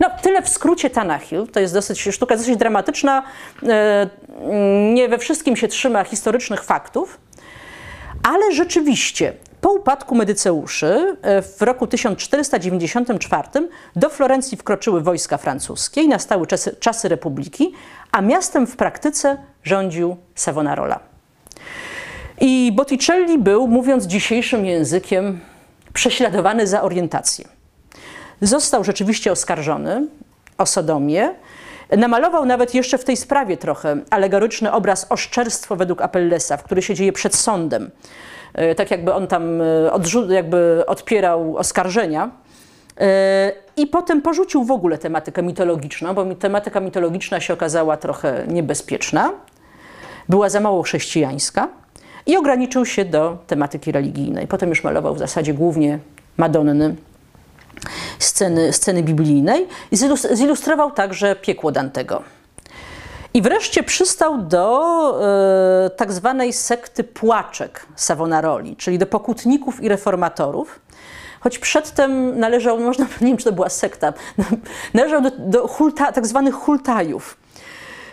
No, 0.00 0.10
tyle 0.22 0.42
w 0.42 0.48
skrócie 0.48 0.90
Tanahil. 0.90 1.46
To 1.46 1.60
jest 1.60 1.74
dosyć 1.74 2.00
sztuka 2.00 2.36
dosyć 2.36 2.56
dramatyczna. 2.56 3.22
E, 3.68 4.08
nie 4.92 5.08
we 5.08 5.18
wszystkim 5.18 5.56
się 5.56 5.68
trzyma 5.68 6.04
historycznych 6.04 6.64
faktów, 6.64 7.20
ale 8.22 8.52
rzeczywiście 8.52 9.32
po 9.60 9.72
upadku 9.72 10.14
Medyceuszy 10.14 11.16
e, 11.22 11.42
w 11.42 11.62
roku 11.62 11.86
1494 11.86 13.48
do 13.96 14.08
Florencji 14.08 14.58
wkroczyły 14.58 15.00
wojska 15.00 15.38
francuskie 15.38 16.02
i 16.02 16.08
nastały 16.08 16.46
czasy, 16.46 16.76
czasy 16.80 17.08
republiki, 17.08 17.72
a 18.12 18.20
miastem 18.20 18.66
w 18.66 18.76
praktyce 18.76 19.36
rządził 19.64 20.16
Savonarola. 20.34 21.00
I 22.40 22.72
Botticelli 22.76 23.38
był, 23.38 23.68
mówiąc 23.68 24.04
dzisiejszym 24.04 24.66
językiem, 24.66 25.40
prześladowany 25.92 26.66
za 26.66 26.82
orientację. 26.82 27.57
Został 28.42 28.84
rzeczywiście 28.84 29.32
oskarżony 29.32 30.06
o 30.58 30.66
sodomię. 30.66 31.34
Namalował 31.96 32.46
nawet 32.46 32.74
jeszcze 32.74 32.98
w 32.98 33.04
tej 33.04 33.16
sprawie 33.16 33.56
trochę 33.56 33.96
alegoryczny 34.10 34.72
obraz 34.72 35.06
oszczerstwo 35.10 35.76
według 35.76 36.02
Apellesa, 36.02 36.56
w 36.56 36.62
który 36.62 36.82
się 36.82 36.94
dzieje 36.94 37.12
przed 37.12 37.34
sądem. 37.34 37.90
E, 38.54 38.74
tak 38.74 38.90
jakby 38.90 39.14
on 39.14 39.26
tam 39.26 39.60
e, 39.60 40.34
jakby 40.34 40.82
odpierał 40.86 41.56
oskarżenia. 41.56 42.30
E, 43.00 43.52
I 43.76 43.86
potem 43.86 44.22
porzucił 44.22 44.64
w 44.64 44.70
ogóle 44.70 44.98
tematykę 44.98 45.42
mitologiczną, 45.42 46.14
bo 46.14 46.34
tematyka 46.34 46.80
mitologiczna 46.80 47.40
się 47.40 47.54
okazała 47.54 47.96
trochę 47.96 48.44
niebezpieczna, 48.48 49.32
była 50.28 50.48
za 50.48 50.60
mało 50.60 50.82
chrześcijańska 50.82 51.68
i 52.26 52.36
ograniczył 52.36 52.86
się 52.86 53.04
do 53.04 53.38
tematyki 53.46 53.92
religijnej. 53.92 54.46
Potem 54.46 54.68
już 54.68 54.84
malował 54.84 55.14
w 55.14 55.18
zasadzie 55.18 55.54
głównie 55.54 55.98
Madonny 56.36 56.96
sceny, 58.18 58.72
sceny 58.72 59.02
biblijnej 59.02 59.68
i 59.90 59.96
zilustrował 60.32 60.90
także 60.90 61.36
piekło 61.36 61.72
Dantego. 61.72 62.22
I 63.34 63.42
wreszcie 63.42 63.82
przystał 63.82 64.38
do 64.38 65.20
e, 65.86 65.90
tak 65.90 66.12
zwanej 66.12 66.52
sekty 66.52 67.04
płaczek 67.04 67.86
Savonaroli, 67.96 68.76
czyli 68.76 68.98
do 68.98 69.06
pokutników 69.06 69.82
i 69.82 69.88
reformatorów. 69.88 70.80
Choć 71.40 71.58
przedtem 71.58 72.38
należał, 72.38 72.80
można, 72.80 73.06
nie 73.20 73.26
wiem 73.26 73.36
czy 73.36 73.44
to 73.44 73.52
była 73.52 73.68
sekta, 73.68 74.12
należał 74.94 75.22
do, 75.22 75.30
do 75.38 75.68
hulta, 75.68 76.12
tak 76.12 76.26
zwanych 76.26 76.54
hultajów, 76.54 77.36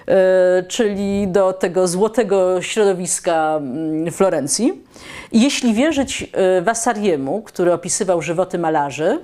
e, 0.08 0.64
czyli 0.64 1.28
do 1.28 1.54
tego 1.54 1.88
złotego 1.88 2.62
środowiska 2.62 3.56
mm, 3.58 4.12
Florencji. 4.12 4.84
I 5.32 5.42
jeśli 5.42 5.74
wierzyć 5.74 6.32
e, 6.34 6.62
Vasariemu, 6.62 7.42
który 7.42 7.74
opisywał 7.74 8.22
żywoty 8.22 8.60
malarzy, 8.60 9.20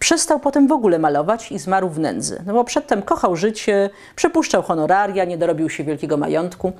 Przestał 0.00 0.40
potem 0.40 0.68
w 0.68 0.72
ogóle 0.72 0.98
malować 0.98 1.52
i 1.52 1.58
zmarł 1.58 1.88
w 1.88 1.98
nędzy. 1.98 2.42
No 2.46 2.52
bo 2.54 2.64
przedtem 2.64 3.02
kochał 3.02 3.36
życie, 3.36 3.90
przepuszczał 4.16 4.62
honoraria, 4.62 5.24
nie 5.24 5.38
dorobił 5.38 5.70
się 5.70 5.84
wielkiego 5.84 6.16
majątku. 6.16 6.72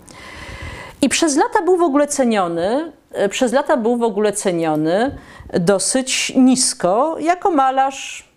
I 1.03 1.09
przez 1.09 1.37
lata 1.37 1.63
był 1.63 1.77
w 1.77 1.83
ogóle 1.83 2.07
ceniony, 2.07 2.93
e, 3.13 3.29
przez 3.29 3.53
lata 3.53 3.77
był 3.77 3.97
w 3.97 4.03
ogóle 4.03 4.33
ceniony 4.33 5.19
dosyć 5.53 6.33
nisko 6.37 7.17
jako 7.19 7.51
malarz 7.51 8.29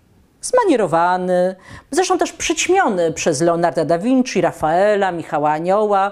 zmanierowany, 0.42 1.56
zresztą 1.92 2.18
też 2.18 2.34
przyćmiony 2.34 3.12
przez 3.12 3.42
Leonarda 3.42 3.86
da 3.86 4.00
Vinci, 4.00 4.42
Rafaela, 4.42 5.12
Michała 5.12 5.52
Anioła. 5.52 6.12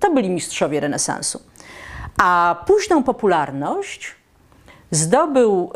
To 0.00 0.10
byli 0.10 0.30
mistrzowie 0.30 0.80
renesansu. 0.80 1.42
A 2.18 2.56
późną 2.66 3.02
popularność 3.02 4.14
zdobył 4.90 5.72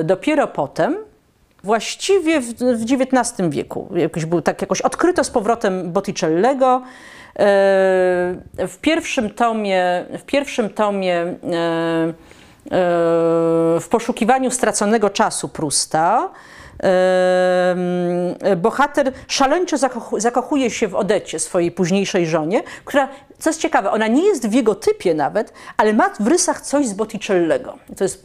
y, 0.00 0.04
dopiero 0.04 0.46
potem, 0.46 1.07
Właściwie 1.64 2.40
w, 2.40 2.54
w 2.54 2.82
XIX 2.82 3.48
wieku 3.48 3.88
jakoś 3.94 4.24
był 4.24 4.42
tak 4.42 4.60
jakoś 4.60 4.80
odkryto 4.80 5.24
z 5.24 5.30
powrotem 5.30 5.92
Botticellego. 5.92 6.82
E, 7.38 7.42
w 8.68 8.78
pierwszym 8.80 9.30
tomie, 9.30 10.04
w 10.18 10.22
pierwszym 10.22 10.70
tomie 10.70 11.16
e, 11.16 11.34
w 13.80 13.86
poszukiwaniu 13.90 14.50
straconego 14.50 15.10
czasu 15.10 15.48
Prusta 15.48 16.30
bohater 18.56 19.12
szaleńczo 19.28 19.76
zakochuje 20.18 20.70
się 20.70 20.88
w 20.88 20.94
Odecie, 20.94 21.38
swojej 21.38 21.72
późniejszej 21.72 22.26
żonie, 22.26 22.62
która, 22.84 23.08
co 23.38 23.50
jest 23.50 23.60
ciekawe, 23.60 23.90
ona 23.90 24.06
nie 24.06 24.26
jest 24.26 24.48
w 24.48 24.52
jego 24.52 24.74
typie 24.74 25.14
nawet, 25.14 25.52
ale 25.76 25.92
ma 25.92 26.10
w 26.20 26.26
rysach 26.26 26.60
coś 26.60 26.86
z 26.86 26.92
Botticellego. 26.92 27.78
To, 27.96 28.04
jest, 28.04 28.22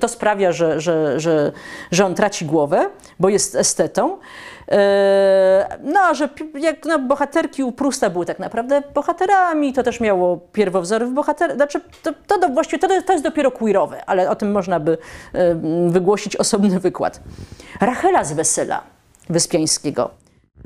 to 0.00 0.08
sprawia, 0.08 0.52
że, 0.52 0.80
że, 0.80 1.20
że, 1.20 1.52
że 1.90 2.06
on 2.06 2.14
traci 2.14 2.44
głowę, 2.44 2.90
bo 3.20 3.28
jest 3.28 3.54
estetą. 3.54 4.18
E, 4.70 5.78
no, 5.82 6.14
że 6.14 6.28
jak 6.54 6.84
no, 6.84 6.98
bohaterki 6.98 7.64
u 7.64 7.72
Prusta 7.72 8.10
były 8.10 8.26
tak 8.26 8.38
naprawdę 8.38 8.82
bohaterami, 8.94 9.72
to 9.72 9.82
też 9.82 10.00
miało 10.00 10.36
pierwowzory 10.52 11.06
w 11.06 11.12
bohaterach. 11.12 11.56
Znaczy, 11.56 11.80
to, 12.02 12.12
to, 12.26 12.48
właściwie 12.48 12.78
to, 12.78 13.02
to 13.02 13.12
jest 13.12 13.24
dopiero 13.24 13.50
queerowe, 13.50 14.04
ale 14.06 14.30
o 14.30 14.36
tym 14.36 14.52
można 14.52 14.80
by 14.80 14.98
e, 15.32 15.54
wygłosić 15.90 16.36
osobny 16.36 16.80
wykład. 16.80 17.20
Rachela 17.80 18.24
z 18.24 18.32
Wesela 18.32 18.82
Wyspiańskiego. 19.30 20.10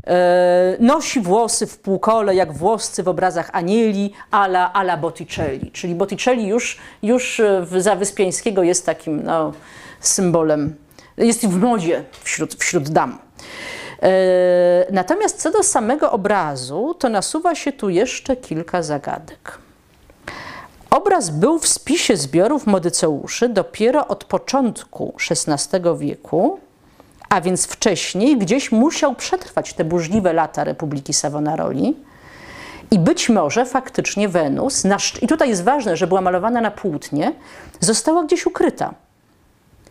E, 0.07 0.77
nosi 0.81 1.21
włosy 1.21 1.67
w 1.67 1.79
półkole, 1.79 2.35
jak 2.35 2.53
włoscy 2.53 3.03
w 3.03 3.09
obrazach 3.09 3.51
anieli, 3.53 4.13
ala, 4.31 4.73
ala 4.73 4.97
Botticelli. 4.97 5.71
Czyli 5.71 5.95
Botticelli 5.95 6.47
już, 6.47 6.79
już 7.03 7.43
za 7.77 7.97
Wyspiańskiego 7.97 8.63
jest 8.63 8.87
takim 8.87 9.23
no, 9.23 9.53
symbolem, 10.01 10.77
jest 11.17 11.47
w 11.47 11.59
modzie 11.59 12.05
wśród, 12.23 12.55
wśród 12.55 12.89
dam. 12.89 13.19
E, 14.03 14.87
natomiast 14.93 15.43
co 15.43 15.51
do 15.51 15.63
samego 15.63 16.13
obrazu, 16.13 16.95
to 16.99 17.09
nasuwa 17.09 17.55
się 17.55 17.73
tu 17.73 17.91
jeszcze 17.91 18.37
kilka 18.37 18.83
zagadek. 18.83 19.59
Obraz 20.91 21.31
był 21.31 21.59
w 21.59 21.69
spisie 21.69 22.17
zbiorów 22.17 22.67
Modyceuszy 22.67 23.49
dopiero 23.49 24.09
od 24.09 24.25
początku 24.25 25.15
XVI 25.31 25.81
wieku, 25.99 26.61
a 27.29 27.41
więc 27.41 27.67
wcześniej 27.67 28.39
gdzieś 28.39 28.73
musiał 28.73 29.15
przetrwać 29.15 29.75
te 29.75 29.85
burzliwe 29.85 30.33
lata 30.33 30.65
Republiki 30.65 31.13
Savonaroli. 31.13 31.97
I 32.91 32.99
być 32.99 33.29
może 33.29 33.67
faktycznie 33.67 34.29
Wenus, 34.29 34.83
i 35.23 35.27
tutaj 35.27 35.49
jest 35.49 35.65
ważne, 35.65 35.97
że 35.97 36.07
była 36.07 36.21
malowana 36.21 36.61
na 36.61 36.71
płótnie, 36.71 37.33
została 37.81 38.25
gdzieś 38.25 38.47
ukryta. 38.47 38.95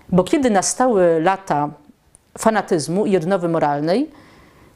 Bo 0.09 0.23
kiedy 0.23 0.49
nastały 0.49 1.21
lata 1.21 1.69
fanatyzmu 2.39 3.05
i 3.05 3.17
odnowy 3.17 3.49
moralnej, 3.49 4.11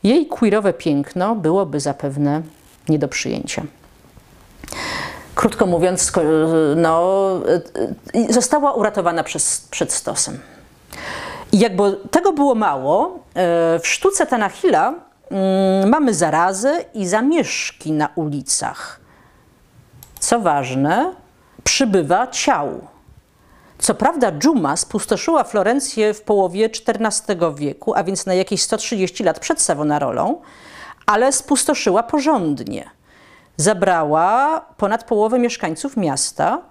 jej 0.03 0.27
queerowe 0.27 0.73
piękno 0.73 1.35
byłoby 1.35 1.79
zapewne 1.79 2.41
nie 2.89 2.99
do 2.99 3.07
przyjęcia. 3.07 3.63
Krótko 5.35 5.65
mówiąc, 5.65 6.11
no, 6.75 7.19
została 8.29 8.73
uratowana 8.73 9.23
przez, 9.23 9.67
przed 9.71 9.93
stosem. 9.93 10.39
I 11.51 11.59
jakby 11.59 11.97
tego 12.11 12.33
było 12.33 12.55
mało, 12.55 13.19
e, 13.35 13.79
w 13.79 13.87
sztuce 13.87 14.25
Tanahila 14.25 14.93
mm, 15.29 15.89
mamy 15.89 16.13
zarazę 16.13 16.85
i 16.93 17.07
zamieszki 17.07 17.91
na 17.91 18.09
ulicach. 18.15 18.99
Co 20.19 20.39
ważne, 20.39 21.13
przybywa 21.63 22.27
ciał. 22.27 22.92
Co 23.83 23.95
prawda 23.95 24.31
dżuma 24.31 24.77
spustoszyła 24.77 25.43
Florencję 25.43 26.13
w 26.13 26.21
połowie 26.21 26.65
XIV 26.65 27.55
wieku, 27.55 27.93
a 27.95 28.03
więc 28.03 28.25
na 28.25 28.33
jakieś 28.33 28.61
130 28.61 29.23
lat 29.23 29.39
przed 29.39 29.61
Savonarolą, 29.61 30.41
ale 31.05 31.31
spustoszyła 31.31 32.03
porządnie. 32.03 32.89
Zabrała 33.57 34.61
ponad 34.77 35.03
połowę 35.03 35.39
mieszkańców 35.39 35.97
miasta 35.97 36.61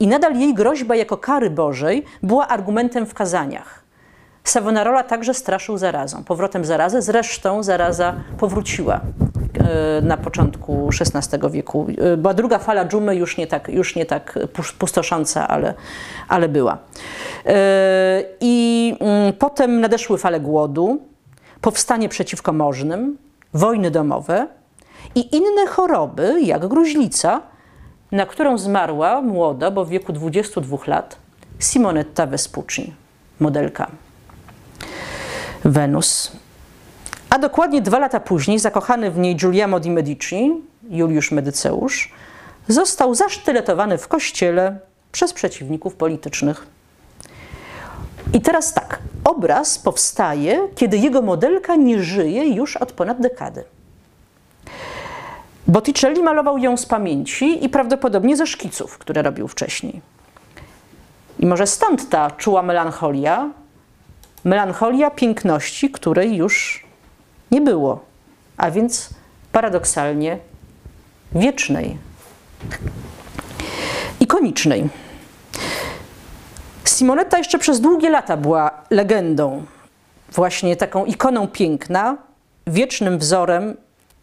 i 0.00 0.06
nadal 0.06 0.36
jej 0.38 0.54
groźba 0.54 0.96
jako 0.96 1.16
kary 1.16 1.50
Bożej 1.50 2.04
była 2.22 2.48
argumentem 2.48 3.06
w 3.06 3.14
kazaniach. 3.14 3.81
Savonarola 4.44 5.02
także 5.02 5.34
straszył 5.34 5.78
zarazą, 5.78 6.24
powrotem 6.24 6.64
zarazy. 6.64 7.02
Zresztą 7.02 7.62
zaraza 7.62 8.14
powróciła 8.38 9.00
e, 9.58 10.02
na 10.02 10.16
początku 10.16 10.88
XVI 11.00 11.50
wieku. 11.50 11.86
E, 11.98 12.16
była 12.16 12.34
druga 12.34 12.58
fala 12.58 12.84
dżumy, 12.84 13.16
już 13.16 13.36
nie 13.36 13.46
tak, 13.46 13.68
już 13.68 13.96
nie 13.96 14.06
tak 14.06 14.38
pustosząca, 14.78 15.48
ale, 15.48 15.74
ale 16.28 16.48
była. 16.48 16.78
E, 17.46 18.24
I 18.40 18.96
mm, 19.00 19.32
potem 19.32 19.80
nadeszły 19.80 20.18
fale 20.18 20.40
głodu, 20.40 21.00
powstanie 21.60 22.08
przeciwko 22.08 22.52
możnym, 22.52 23.18
wojny 23.54 23.90
domowe 23.90 24.46
i 25.14 25.36
inne 25.36 25.66
choroby, 25.66 26.40
jak 26.42 26.66
gruźlica, 26.66 27.42
na 28.12 28.26
którą 28.26 28.58
zmarła 28.58 29.22
młoda, 29.22 29.70
bo 29.70 29.84
w 29.84 29.88
wieku 29.88 30.12
22 30.12 30.76
lat, 30.86 31.16
Simonetta 31.58 32.26
Vespucci, 32.26 32.94
modelka. 33.40 33.90
Wenus. 35.64 36.32
A 37.30 37.38
dokładnie 37.38 37.82
dwa 37.82 37.98
lata 37.98 38.20
później 38.20 38.58
zakochany 38.58 39.10
w 39.10 39.18
niej 39.18 39.36
Giuliano 39.36 39.80
di 39.80 39.90
Medici, 39.90 40.62
Juliusz 40.90 41.30
Medyceusz, 41.30 42.12
został 42.68 43.14
zasztyletowany 43.14 43.98
w 43.98 44.08
kościele 44.08 44.78
przez 45.12 45.32
przeciwników 45.32 45.94
politycznych. 45.94 46.66
I 48.32 48.40
teraz 48.40 48.74
tak, 48.74 48.98
obraz 49.24 49.78
powstaje, 49.78 50.68
kiedy 50.74 50.98
jego 50.98 51.22
modelka 51.22 51.76
nie 51.76 52.02
żyje 52.02 52.48
już 52.48 52.76
od 52.76 52.92
ponad 52.92 53.20
dekady. 53.20 53.64
Botticelli 55.66 56.22
malował 56.22 56.58
ją 56.58 56.76
z 56.76 56.86
pamięci 56.86 57.64
i 57.64 57.68
prawdopodobnie 57.68 58.36
ze 58.36 58.46
szkiców, 58.46 58.98
które 58.98 59.22
robił 59.22 59.48
wcześniej. 59.48 60.00
I 61.38 61.46
może 61.46 61.66
stąd 61.66 62.08
ta 62.08 62.30
czuła 62.30 62.62
melancholia, 62.62 63.50
melancholia 64.44 65.10
piękności, 65.10 65.90
której 65.90 66.36
już 66.36 66.86
nie 67.50 67.60
było, 67.60 68.04
a 68.56 68.70
więc 68.70 69.10
paradoksalnie 69.52 70.38
wiecznej, 71.32 71.98
ikonicznej. 74.20 74.88
Simonetta 76.84 77.38
jeszcze 77.38 77.58
przez 77.58 77.80
długie 77.80 78.10
lata 78.10 78.36
była 78.36 78.70
legendą, 78.90 79.64
właśnie 80.32 80.76
taką 80.76 81.04
ikoną 81.04 81.48
piękna, 81.48 82.16
wiecznym 82.66 83.18
wzorem, 83.18 83.76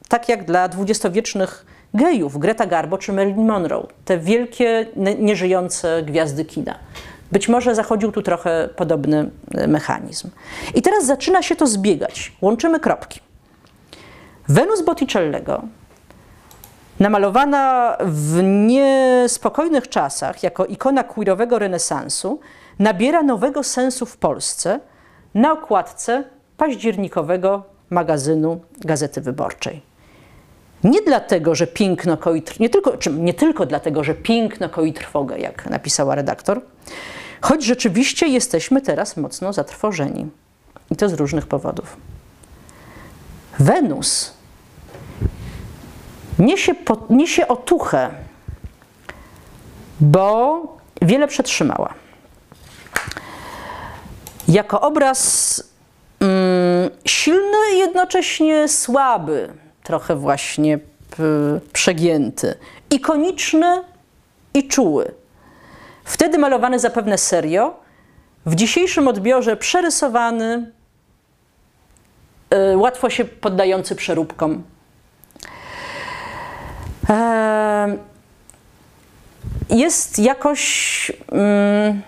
tak 0.08 0.30
jak 0.30 0.46
dla 0.46 0.68
dwudziestowiecznych 0.68 1.66
gejów, 1.94 2.38
Greta 2.38 2.66
Garbo 2.66 2.98
czy 2.98 3.14
Marilyn 3.14 3.48
Monroe, 3.48 3.88
te 4.06 4.18
wielkie, 4.18 4.86
nieżyjące 5.20 6.04
gwiazdy 6.04 6.46
kina. 6.46 6.76
Być 7.32 7.50
może 7.50 7.76
zachodził 7.76 8.12
tu 8.12 8.22
trochę 8.22 8.70
podobny 8.76 9.32
e, 9.56 9.68
mechanizm. 9.68 10.30
I 10.76 10.82
teraz 10.82 11.06
zaczyna 11.06 11.42
się 11.42 11.56
to 11.56 11.68
zbiegać. 11.68 12.32
Łączymy 12.42 12.80
kropki. 12.80 13.20
Wenus 14.48 14.82
Botticellego, 14.82 15.62
namalowana 17.00 17.98
w 18.02 18.44
niespokojnych 18.44 19.90
czasach 19.90 20.44
jako 20.44 20.66
ikona 20.66 21.04
queerowego 21.04 21.60
renesansu, 21.60 22.40
nabiera 22.80 23.24
nowego 23.24 23.64
sensu 23.64 24.06
w 24.06 24.18
Polsce 24.18 24.80
na 25.34 25.52
okładce 25.52 26.24
październikowego 26.58 27.64
magazynu 27.90 28.62
Gazety 28.80 29.22
Wyborczej. 29.22 29.82
Nie 30.84 31.02
dlatego, 31.02 31.56
że 31.56 31.68
piękno 31.68 32.18
koi, 32.18 32.44
nie 32.60 32.70
tylko, 32.70 32.98
czy 32.98 33.12
nie 33.12 33.34
tylko 33.34 33.66
dlatego, 33.66 34.04
że 34.04 34.14
piękno 34.14 34.70
koi 34.70 34.94
trwogę, 34.94 35.40
jak 35.40 35.70
napisała 35.70 36.16
redaktor, 36.16 36.62
choć 37.42 37.66
rzeczywiście 37.66 38.28
jesteśmy 38.28 38.82
teraz 38.82 39.18
mocno 39.18 39.54
zatrwożeni. 39.54 40.30
I 40.92 40.96
to 40.96 41.10
z 41.10 41.14
różnych 41.14 41.48
powodów. 41.48 41.98
Wenus 43.60 44.34
niesie, 46.40 46.76
po, 46.76 46.98
niesie 47.10 47.48
otuchę, 47.48 48.10
bo 50.00 50.62
wiele 51.02 51.28
przetrzymała. 51.28 51.94
Jako 54.48 54.82
obraz 54.82 55.64
mm, 56.20 56.90
silny 57.06 57.76
jednocześnie 57.78 58.68
słaby, 58.68 59.54
trochę 59.84 60.16
właśnie 60.16 60.80
przegięty, 61.74 62.56
ikoniczny 62.92 63.84
i 64.54 64.68
czuły. 64.68 65.12
Wtedy 66.10 66.38
malowany 66.38 66.80
zapewne 66.80 67.18
serio, 67.18 67.80
w 68.46 68.56
dzisiejszym 68.56 69.08
odbiorze 69.08 69.58
przerysowany, 69.58 70.72
yy, 72.52 72.78
łatwo 72.78 73.10
się 73.10 73.26
poddający 73.26 73.96
przeróbkom. 73.96 74.64
jest 79.70 80.20
jakoś 80.20 81.12
mm, 81.32 82.02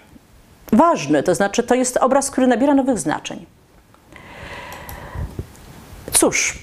ważny, 0.71 1.23
to 1.23 1.35
znaczy 1.35 1.63
to 1.63 1.75
jest 1.75 1.97
obraz, 1.97 2.31
który 2.31 2.47
nabiera 2.47 2.73
nowych 2.73 2.99
znaczeń. 2.99 3.45
Cóż, 6.11 6.59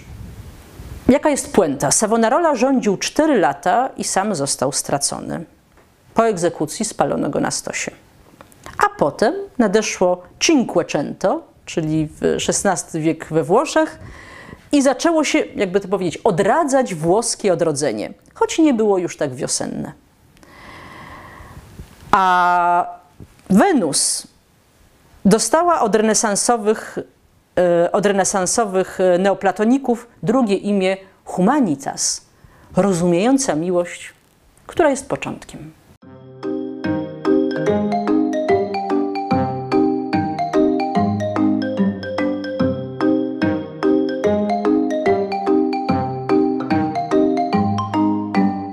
jaka 1.09 1.31
jest 1.31 1.53
puenta? 1.53 1.91
Savonarola 1.91 2.55
rządził 2.55 2.97
4 2.97 3.39
lata 3.39 3.91
i 3.97 4.05
sam 4.05 4.35
został 4.35 4.73
stracony. 4.73 5.45
Po 6.19 6.27
egzekucji 6.27 6.85
spalono 6.85 7.31
go 7.31 7.41
na 7.41 7.51
stosie. 7.51 7.91
A 8.79 8.89
potem 8.99 9.35
nadeszło 9.59 10.23
Cinquecento, 10.41 11.43
czyli 11.65 12.09
XVI 12.49 13.01
wiek 13.01 13.27
we 13.31 13.43
Włoszech, 13.45 13.99
i 14.73 14.83
zaczęło 14.83 15.25
się, 15.25 15.39
jakby 15.39 15.81
to 15.81 15.89
powiedzieć, 15.89 16.17
odradzać 16.17 16.95
włoskie 16.95 17.53
odrodzenie, 17.53 18.13
choć 18.35 18.59
nie 18.59 18.75
było 18.75 18.99
już 18.99 19.17
tak 19.17 19.35
wiosenne. 19.35 19.93
A 22.11 22.87
Wenus 23.51 24.27
dostała 25.25 25.81
od 25.81 25.95
renesansowych, 25.95 26.99
e, 27.59 27.93
od 27.93 28.07
renesansowych 28.07 28.99
neoplatoników 29.19 30.07
drugie 30.23 30.57
imię 30.57 30.97
Humanitas, 31.25 32.27
rozumiejąca 32.77 33.55
miłość, 33.55 34.13
która 34.67 34.91
jest 34.91 35.09
początkiem. 35.09 35.78